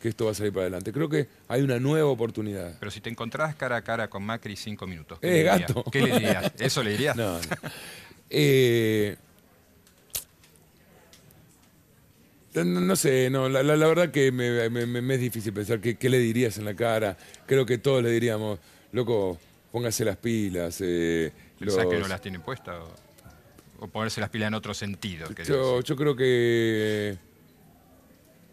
que 0.00 0.08
esto 0.08 0.26
va 0.26 0.30
a 0.30 0.34
salir 0.34 0.52
para 0.52 0.62
adelante. 0.62 0.92
Creo 0.92 1.08
que 1.08 1.26
hay 1.48 1.60
una 1.60 1.78
nueva 1.78 2.08
oportunidad. 2.08 2.76
Pero 2.78 2.90
si 2.90 3.00
te 3.00 3.10
encontrás 3.10 3.54
cara 3.56 3.76
a 3.76 3.82
cara 3.82 4.08
con 4.08 4.22
Macri 4.22 4.56
cinco 4.56 4.86
minutos, 4.86 5.18
¿qué, 5.18 5.40
eh, 5.40 5.42
gato. 5.42 5.84
¿Qué 5.92 6.00
le 6.02 6.12
dirías? 6.12 6.52
¿Eso 6.58 6.82
le 6.82 6.92
dirías? 6.92 7.16
No, 7.16 7.34
no. 7.34 7.40
Eh, 8.30 9.16
No, 12.64 12.96
sé, 12.96 13.30
no, 13.30 13.48
la, 13.48 13.62
verdad 13.62 14.10
que 14.10 14.32
me, 14.32 15.14
es 15.14 15.20
difícil 15.20 15.52
pensar 15.52 15.80
qué, 15.80 16.08
le 16.08 16.18
dirías 16.18 16.58
en 16.58 16.64
la 16.64 16.74
cara. 16.74 17.16
Creo 17.46 17.66
que 17.66 17.78
todos 17.78 18.02
le 18.02 18.10
diríamos, 18.10 18.58
loco, 18.92 19.38
póngase 19.72 20.04
las 20.04 20.16
pilas. 20.16 20.78
Eh, 20.80 21.32
¿Pensás 21.58 21.86
que 21.86 21.98
no 21.98 22.08
las 22.08 22.20
tiene 22.20 22.40
puestas? 22.40 22.76
O, 23.80 23.86
ponerse 23.88 24.20
las 24.20 24.30
pilas 24.30 24.48
en 24.48 24.54
otro 24.54 24.74
sentido? 24.74 25.28
Yo, 25.44 25.80
yo, 25.80 25.96
creo 25.96 26.16
que, 26.16 27.16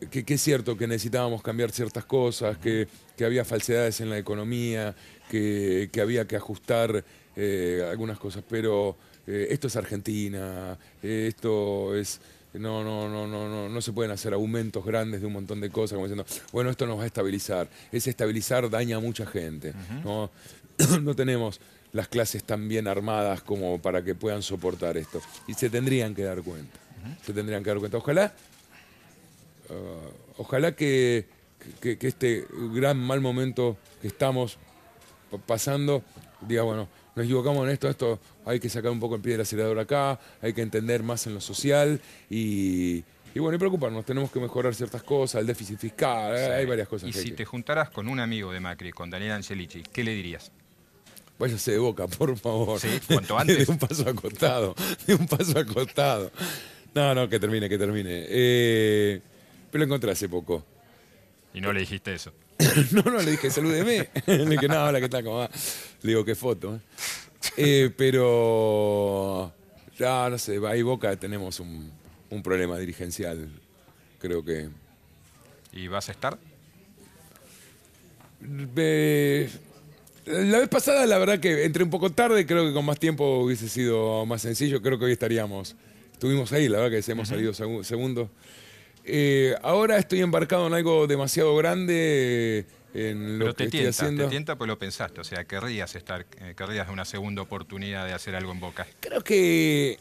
que, 0.09 0.33
es 0.33 0.41
cierto 0.41 0.77
que 0.77 0.87
necesitábamos 0.87 1.41
cambiar 1.41 1.71
ciertas 1.71 2.05
cosas, 2.05 2.57
que, 2.57 2.87
había 3.23 3.45
falsedades 3.45 4.01
en 4.01 4.09
la 4.09 4.17
economía, 4.17 4.95
que, 5.29 5.89
había 6.01 6.27
que 6.27 6.35
ajustar 6.35 7.03
eh, 7.35 7.87
algunas 7.89 8.19
cosas, 8.19 8.43
pero 8.47 8.95
eh, 9.27 9.47
esto 9.49 9.67
es 9.67 9.75
Argentina, 9.75 10.77
eh, 11.01 11.25
esto 11.27 11.95
es 11.95 12.21
no, 12.59 12.83
no, 12.83 13.09
no, 13.09 13.27
no, 13.27 13.49
no, 13.49 13.69
no 13.69 13.81
se 13.81 13.91
pueden 13.91 14.11
hacer 14.11 14.33
aumentos 14.33 14.85
grandes 14.85 15.21
de 15.21 15.27
un 15.27 15.33
montón 15.33 15.61
de 15.61 15.69
cosas, 15.69 15.95
como 15.95 16.07
diciendo, 16.07 16.25
bueno, 16.51 16.69
esto 16.69 16.85
nos 16.85 16.99
va 16.99 17.03
a 17.03 17.07
estabilizar. 17.07 17.67
Ese 17.91 18.09
estabilizar 18.09 18.69
daña 18.69 18.97
a 18.97 18.99
mucha 18.99 19.25
gente. 19.25 19.73
¿no? 20.03 20.29
no 21.01 21.15
tenemos 21.15 21.59
las 21.95 22.07
clases 22.09 22.43
tan 22.43 22.67
bien 22.67 22.87
armadas 22.87 23.41
como 23.41 23.81
para 23.81 24.03
que 24.03 24.15
puedan 24.15 24.41
soportar 24.41 24.97
esto. 24.97 25.21
Y 25.47 25.53
se 25.53 25.69
tendrían 25.69 26.13
que 26.13 26.23
dar 26.23 26.41
cuenta. 26.41 26.77
Se 27.25 27.33
tendrían 27.33 27.63
que 27.63 27.69
dar 27.69 27.79
cuenta. 27.79 27.97
Ojalá, 27.97 28.33
uh, 29.69 30.41
ojalá 30.41 30.75
que, 30.75 31.25
que, 31.79 31.97
este 32.01 32.45
gran 32.73 32.97
mal 32.97 33.21
momento 33.21 33.77
que 34.01 34.07
estamos 34.07 34.57
pasando, 35.45 36.03
diga, 36.41 36.63
bueno, 36.63 36.89
nos 37.15 37.25
equivocamos 37.25 37.65
en 37.65 37.73
esto, 37.73 37.89
esto 37.89 38.19
hay 38.45 38.59
que 38.59 38.69
sacar 38.69 38.91
un 38.91 38.99
poco 38.99 39.15
el 39.15 39.21
pie 39.21 39.33
del 39.33 39.41
acelerador 39.41 39.79
acá, 39.79 40.19
hay 40.41 40.53
que 40.53 40.61
entender 40.61 41.03
más 41.03 41.25
en 41.27 41.33
lo 41.33 41.41
social 41.41 41.99
y, 42.29 43.03
bueno, 43.35 43.55
y 43.55 43.57
preocuparnos, 43.57 44.05
tenemos 44.05 44.31
que 44.31 44.39
mejorar 44.39 44.75
ciertas 44.75 45.03
cosas, 45.03 45.41
el 45.41 45.47
déficit 45.47 45.79
fiscal, 45.79 46.35
hay 46.35 46.65
varias 46.65 46.87
cosas. 46.87 47.09
Y 47.09 47.13
si 47.13 47.31
te 47.31 47.45
juntaras 47.45 47.89
con 47.89 48.07
un 48.07 48.19
amigo 48.19 48.51
de 48.51 48.59
Macri, 48.59 48.91
con 48.91 49.09
Daniel 49.09 49.33
Angelici, 49.33 49.83
¿qué 49.91 50.03
le 50.03 50.11
dirías? 50.11 50.51
váyase 51.37 51.71
de 51.71 51.77
boca, 51.79 52.07
por 52.07 52.37
favor. 52.37 52.79
Sí, 52.79 52.87
cuanto 53.07 53.37
antes. 53.39 53.67
De 53.67 53.71
un 53.71 53.77
paso 53.77 54.07
acostado, 54.09 54.75
de 55.05 55.15
un 55.15 55.27
paso 55.27 55.59
acostado. 55.59 56.31
No, 56.93 57.13
no, 57.13 57.27
que 57.27 57.39
termine, 57.39 57.67
que 57.67 57.77
termine. 57.77 58.25
Eh, 58.29 59.21
pero 59.71 59.79
lo 59.79 59.85
encontré 59.85 60.11
hace 60.11 60.29
poco. 60.29 60.63
Y 61.55 61.61
no 61.61 61.71
le 61.73 61.79
dijiste 61.79 62.13
eso. 62.13 62.31
no, 62.91 63.01
no, 63.03 63.21
le 63.21 63.31
dije, 63.31 63.49
salúdeme. 63.49 64.09
le 64.27 64.45
dije, 64.45 64.67
no, 64.67 64.85
hola, 64.85 64.99
¿qué 64.99 65.09
tal? 65.09 65.23
¿Cómo 65.23 65.37
va? 65.37 65.49
Le 66.01 66.09
digo, 66.09 66.23
qué 66.25 66.35
foto. 66.35 66.75
eh. 66.75 66.79
Eh, 67.57 67.91
pero, 67.95 69.53
ya, 69.97 70.29
no 70.29 70.37
sé, 70.37 70.59
ahí 70.67 70.81
Boca 70.81 71.15
tenemos 71.15 71.59
un, 71.59 71.91
un 72.29 72.43
problema 72.43 72.77
dirigencial. 72.77 73.49
Creo 74.19 74.43
que 74.43 74.69
¿Y 75.71 75.87
vas 75.87 76.09
a 76.09 76.11
estar? 76.11 76.37
Eh, 78.75 79.49
la 80.25 80.59
vez 80.59 80.69
pasada, 80.69 81.05
la 81.05 81.17
verdad 81.17 81.39
que 81.39 81.65
entré 81.65 81.83
un 81.83 81.89
poco 81.89 82.11
tarde, 82.11 82.45
creo 82.45 82.65
que 82.67 82.73
con 82.73 82.85
más 82.85 82.99
tiempo 82.99 83.39
hubiese 83.39 83.69
sido 83.69 84.25
más 84.25 84.41
sencillo, 84.41 84.81
creo 84.81 84.97
que 84.99 85.05
hoy 85.05 85.11
estaríamos, 85.11 85.75
estuvimos 86.11 86.51
ahí, 86.51 86.67
la 86.67 86.79
verdad 86.79 86.99
que 87.03 87.11
hemos 87.11 87.27
salido 87.27 87.53
segu- 87.53 87.83
segundo. 87.83 88.29
Eh, 89.07 89.55
ahora 89.61 89.97
estoy 89.97 90.21
embarcado 90.21 90.65
en 90.67 90.73
algo 90.73 91.05
demasiado 91.05 91.55
grande 91.55 92.65
eh, 92.93 93.09
en 93.11 93.37
lo 93.37 93.45
Pero 93.45 93.51
que 93.53 93.57
te 93.57 93.63
estoy 93.65 93.79
tienta, 93.81 94.03
haciendo. 94.03 94.23
te 94.23 94.29
tienta 94.29 94.55
pues 94.57 94.67
lo 94.67 94.79
pensaste, 94.79 95.21
o 95.21 95.23
sea, 95.23 95.43
querrías 95.45 95.95
estar, 95.95 96.25
eh, 96.41 96.53
querrías 96.57 96.89
una 96.89 97.05
segunda 97.05 97.41
oportunidad 97.43 98.05
de 98.07 98.13
hacer 98.13 98.35
algo 98.35 98.51
en 98.51 98.59
Boca. 98.59 98.87
Creo 99.01 99.21
que, 99.23 99.99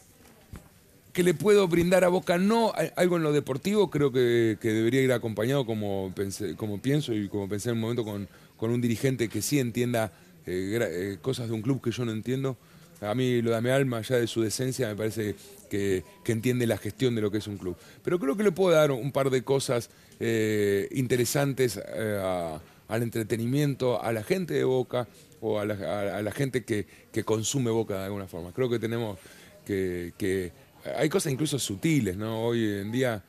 que 1.13 1.21
le 1.23 1.35
puedo 1.35 1.67
brindar 1.67 2.03
a 2.03 2.07
Boca 2.07 2.37
no 2.39 2.73
algo 2.95 3.17
en 3.17 3.23
lo 3.23 3.31
deportivo, 3.31 3.91
creo 3.91 4.11
que, 4.11 4.57
que 4.59 4.69
debería 4.73 5.01
ir 5.01 5.11
acompañado 5.11 5.65
como, 5.67 6.11
pensé- 6.15 6.55
como 6.55 6.81
pienso 6.81 7.13
y 7.13 7.27
como 7.29 7.47
pensé 7.47 7.69
en 7.69 7.75
un 7.75 7.81
momento 7.81 8.03
con, 8.03 8.27
con 8.57 8.71
un 8.71 8.81
dirigente 8.81 9.29
que 9.29 9.43
sí 9.43 9.59
entienda 9.59 10.11
eh, 10.47 10.79
eh, 10.81 11.17
cosas 11.21 11.47
de 11.47 11.53
un 11.53 11.61
club 11.61 11.79
que 11.81 11.91
yo 11.91 12.05
no 12.05 12.11
entiendo. 12.11 12.57
A 13.01 13.13
mí 13.13 13.41
lo 13.41 13.51
de 13.51 13.61
mi 13.61 13.69
alma, 13.69 14.01
ya 14.01 14.17
de 14.17 14.27
su 14.27 14.41
decencia, 14.41 14.87
me 14.87 14.95
parece 14.95 15.35
que, 15.69 16.03
que 16.23 16.31
entiende 16.31 16.65
la 16.65 16.77
gestión 16.77 17.15
de 17.15 17.21
lo 17.21 17.29
que 17.31 17.39
es 17.39 17.47
un 17.47 17.57
club. 17.57 17.75
Pero 18.03 18.19
creo 18.19 18.37
que 18.37 18.43
le 18.43 18.51
puedo 18.51 18.73
dar 18.75 18.91
un 18.91 19.11
par 19.11 19.29
de 19.29 19.43
cosas 19.43 19.89
eh, 20.19 20.87
interesantes 20.91 21.79
eh, 21.93 22.57
al 22.87 23.03
entretenimiento, 23.03 24.01
a 24.01 24.13
la 24.13 24.23
gente 24.23 24.53
de 24.53 24.63
Boca 24.63 25.07
o 25.41 25.59
a 25.59 25.65
la, 25.65 26.31
gente 26.31 26.63
que, 26.63 26.87
que 27.11 27.23
consume 27.23 27.69
Boca 27.69 27.97
de 27.99 28.05
alguna 28.05 28.27
forma. 28.27 28.51
Creo 28.53 28.69
que 28.69 28.79
tenemos 28.79 29.19
que, 29.65 30.51
hay 30.97 31.09
cosas 31.09 31.33
incluso 31.33 31.59
sutiles, 31.59 32.15
¿no? 32.15 32.45
Hoy 32.45 32.63
en 32.79 32.91
día 32.91 33.23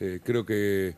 eh, 0.00 0.20
creo 0.24 0.44
que- 0.44 0.94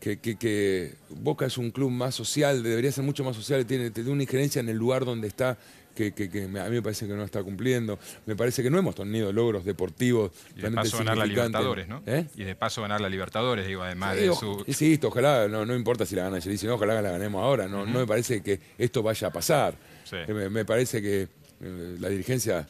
que 0.00 0.94
Boca 1.10 1.46
es 1.46 1.58
un 1.58 1.70
club 1.70 1.90
más 1.90 2.14
social, 2.14 2.62
debería 2.62 2.92
ser 2.92 3.04
mucho 3.04 3.24
más 3.24 3.36
social, 3.36 3.66
tiene, 3.66 3.90
tiene 3.90 4.10
una 4.10 4.22
injerencia 4.22 4.60
en 4.60 4.68
el 4.68 4.76
lugar 4.76 5.04
donde 5.04 5.26
está 5.28 5.58
que, 5.98 6.12
que- 6.12 6.30
que 6.30 6.46
me- 6.46 6.60
a 6.60 6.64
mí 6.66 6.76
me 6.76 6.82
parece 6.82 7.06
que 7.08 7.12
no 7.14 7.24
está 7.24 7.42
cumpliendo. 7.42 7.98
Me 8.24 8.36
parece 8.36 8.62
que 8.62 8.70
no 8.70 8.78
hemos 8.78 8.94
tenido 8.94 9.32
logros 9.32 9.64
deportivos 9.64 10.30
Y 10.56 10.60
de 10.62 10.70
paso 10.70 10.98
ganar 10.98 11.18
la. 11.18 11.26
Libertadores, 11.26 11.88
¿no? 11.88 12.02
¿Eh? 12.06 12.26
Y 12.36 12.44
de 12.44 12.54
paso 12.54 12.82
ganar 12.82 13.00
la 13.00 13.08
Libertadores, 13.08 13.66
digo, 13.66 13.82
además 13.82 14.16
Sí, 14.16 14.26
de 14.26 14.34
su... 14.34 14.62
Insisto, 14.66 15.08
ojalá, 15.08 15.48
no, 15.48 15.66
no 15.66 15.74
importa 15.74 16.06
si 16.06 16.14
la 16.14 16.22
gana 16.22 16.40
Chelsea, 16.40 16.58
sino 16.58 16.74
ojalá 16.74 16.96
que 16.96 17.02
la 17.02 17.10
ganemos 17.10 17.42
ahora. 17.42 17.66
No, 17.66 17.84
no 17.84 17.98
me 17.98 18.06
parece 18.06 18.42
que 18.42 18.60
esto 18.78 19.02
vaya 19.02 19.26
a 19.28 19.32
pasar. 19.32 19.74
Sí. 20.04 20.16
Eh, 20.16 20.32
Me, 20.32 20.48
me 20.48 20.64
parece 20.64 21.02
que 21.02 21.28
eh, 21.60 21.96
la 21.98 22.08
dirigencia 22.08 22.68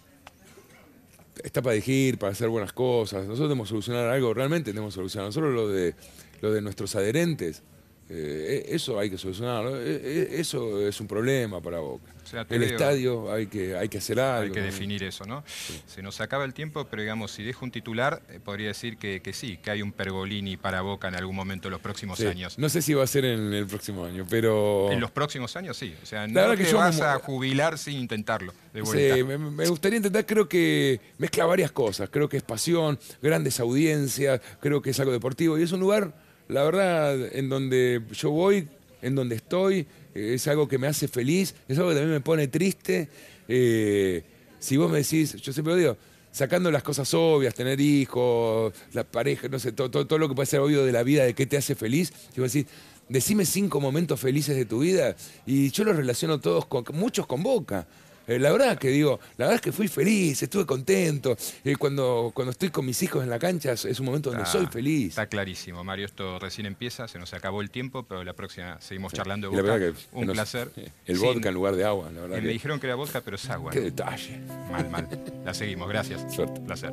está 1.44 1.62
para 1.62 1.74
dirigir, 1.74 2.18
para 2.18 2.32
hacer 2.32 2.48
buenas 2.48 2.72
cosas. 2.72 3.24
Nosotros 3.26 3.48
tenemos 3.48 3.66
que 3.66 3.70
solucionar 3.70 4.08
algo, 4.08 4.32
realmente 4.34 4.70
tenemos 4.70 4.94
que 4.94 4.96
solucionar. 4.96 5.28
Nosotros 5.28 5.54
lo 5.54 5.68
de, 5.68 5.94
lo 6.40 6.50
de 6.52 6.60
nuestros 6.62 6.96
adherentes, 6.96 7.62
eh, 8.10 8.64
eh, 8.66 8.74
eso 8.74 8.98
hay 8.98 9.10
que 9.10 9.18
solucionarlo. 9.18 9.76
Eh, 9.80 10.00
eh, 10.02 10.28
eso 10.38 10.86
es 10.86 11.00
un 11.00 11.06
problema 11.06 11.60
para 11.60 11.78
Boca. 11.80 12.12
O 12.24 12.30
sea, 12.30 12.44
te 12.44 12.56
El 12.56 12.62
estadio 12.64 13.32
hay 13.32 13.46
que, 13.46 13.74
hay 13.74 13.88
que 13.88 13.98
hacer 13.98 14.20
algo. 14.20 14.44
Hay 14.44 14.50
que 14.52 14.60
definir 14.60 15.02
eso, 15.02 15.24
¿no? 15.24 15.42
Se 15.86 16.02
nos 16.02 16.20
acaba 16.20 16.44
el 16.44 16.52
tiempo, 16.52 16.86
pero 16.90 17.00
digamos, 17.00 17.30
si 17.30 17.42
dejo 17.42 17.64
un 17.64 17.70
titular, 17.70 18.20
eh, 18.28 18.38
podría 18.42 18.68
decir 18.68 18.98
que, 18.98 19.20
que 19.22 19.32
sí, 19.32 19.56
que 19.56 19.70
hay 19.70 19.80
un 19.80 19.92
Pergolini 19.92 20.58
para 20.58 20.82
Boca 20.82 21.08
en 21.08 21.14
algún 21.14 21.34
momento 21.34 21.68
en 21.68 21.72
los 21.72 21.80
próximos 21.80 22.18
Sí. 22.18 22.26
años. 22.26 22.58
No 22.58 22.68
sé 22.68 22.82
si 22.82 22.92
va 22.92 23.04
a 23.04 23.06
ser 23.06 23.24
en 23.24 23.52
el 23.54 23.66
próximo 23.66 24.04
año, 24.04 24.26
pero... 24.28 24.90
En 24.92 25.00
los 25.00 25.10
próximos 25.10 25.56
años 25.56 25.76
sí. 25.78 25.94
O 26.02 26.06
sea, 26.06 26.26
La 26.26 26.48
no 26.48 26.50
te 26.54 26.64
que 26.64 26.70
yo 26.70 26.76
vas 26.78 26.96
como- 26.96 27.08
a 27.08 27.18
jubilar 27.18 27.78
sin 27.78 27.98
intentarlo. 27.98 28.52
De. 28.74 28.84
Sí, 28.84 29.22
me, 29.24 29.38
me 29.38 29.66
gustaría 29.66 29.96
intentar, 29.96 30.26
creo 30.26 30.46
que 30.48 31.00
mezcla 31.16 31.46
varias 31.46 31.72
cosas. 31.72 32.10
Creo 32.10 32.28
que 32.28 32.36
es 32.36 32.42
pasión, 32.42 32.98
grandes 33.22 33.58
audiencias, 33.60 34.40
creo 34.60 34.82
que 34.82 34.90
es 34.90 35.00
algo 35.00 35.12
deportivo. 35.12 35.58
Y 35.58 35.62
es 35.62 35.72
un 35.72 35.80
lugar, 35.80 36.12
la 36.48 36.64
verdad, 36.64 37.36
en 37.36 37.48
donde 37.48 38.02
yo 38.12 38.30
voy, 38.30 38.66
en 39.02 39.14
donde 39.14 39.36
estoy, 39.36 39.86
eh, 40.14 40.34
es 40.34 40.48
algo 40.48 40.66
que 40.66 40.78
me 40.78 40.86
hace 40.86 41.08
feliz, 41.08 41.54
es 41.68 41.78
algo 41.78 41.90
que 41.90 41.96
también 41.96 42.14
me 42.14 42.20
pone 42.20 42.48
triste. 42.48 43.08
Eh, 43.48 44.22
si 44.58 44.76
vos 44.76 44.90
me 44.90 44.98
decís, 44.98 45.34
yo 45.34 45.52
siempre 45.52 45.74
lo 45.74 45.78
digo, 45.78 45.96
sacando 46.32 46.70
las 46.70 46.82
cosas 46.82 47.12
obvias, 47.14 47.54
tener 47.54 47.80
hijos, 47.80 48.72
la 48.92 49.04
pareja, 49.04 49.48
no 49.48 49.58
sé, 49.58 49.72
todo, 49.72 49.90
todo, 49.90 50.06
todo 50.06 50.18
lo 50.18 50.28
que 50.28 50.34
puede 50.34 50.46
ser 50.46 50.60
obvio 50.60 50.84
de 50.84 50.92
la 50.92 51.02
vida, 51.02 51.24
de 51.24 51.34
qué 51.34 51.46
te 51.46 51.56
hace 51.56 51.74
feliz, 51.74 52.12
y 52.36 52.40
vos 52.40 52.52
decís, 52.52 52.70
decime 53.08 53.44
cinco 53.44 53.80
momentos 53.80 54.20
felices 54.20 54.56
de 54.56 54.64
tu 54.64 54.80
vida, 54.80 55.16
y 55.46 55.70
yo 55.70 55.84
los 55.84 55.96
relaciono 55.96 56.40
todos 56.40 56.66
con, 56.66 56.84
muchos 56.92 57.26
con 57.26 57.42
Boca. 57.42 57.86
Eh, 58.28 58.38
la 58.38 58.52
verdad 58.52 58.78
que 58.78 58.88
digo, 58.88 59.18
la 59.36 59.46
verdad 59.46 59.54
es 59.56 59.60
que 59.62 59.72
fui 59.72 59.88
feliz, 59.88 60.42
estuve 60.42 60.66
contento. 60.66 61.36
Eh, 61.64 61.74
cuando, 61.76 62.30
cuando 62.34 62.52
estoy 62.52 62.68
con 62.70 62.84
mis 62.86 63.02
hijos 63.02 63.22
en 63.24 63.30
la 63.30 63.38
cancha 63.38 63.72
es, 63.72 63.84
es 63.86 63.98
un 64.00 64.06
momento 64.06 64.30
donde 64.30 64.44
Está- 64.44 64.58
soy 64.58 64.66
feliz. 64.66 65.08
Está 65.10 65.26
clarísimo, 65.26 65.82
Mario. 65.82 66.06
Esto 66.06 66.38
recién 66.38 66.66
empieza, 66.66 67.08
se 67.08 67.18
nos 67.18 67.32
acabó 67.34 67.60
el 67.62 67.70
tiempo, 67.70 68.04
pero 68.04 68.22
la 68.24 68.34
próxima 68.34 68.80
seguimos 68.80 69.12
charlando 69.12 69.50
de 69.50 69.56
la 69.56 69.62
verdad 69.62 69.92
que 69.94 70.16
Un 70.16 70.26
nos- 70.26 70.34
placer. 70.34 70.70
El 71.06 71.18
vodka 71.18 71.48
en 71.48 71.54
lugar 71.54 71.74
de 71.74 71.84
agua, 71.84 72.10
la 72.12 72.20
verdad. 72.20 72.36
eh, 72.38 72.40
que- 72.40 72.46
me 72.46 72.52
dijeron 72.52 72.78
que 72.78 72.86
era 72.86 72.94
vodka, 72.96 73.20
pero 73.22 73.36
es 73.36 73.48
agua. 73.50 73.70
qué 73.72 73.80
detalle. 73.80 74.38
Mal, 74.70 74.88
mal. 74.90 75.08
La 75.44 75.54
seguimos, 75.54 75.88
gracias. 75.88 76.22
Suerte. 76.34 76.60
Placer. 76.60 76.92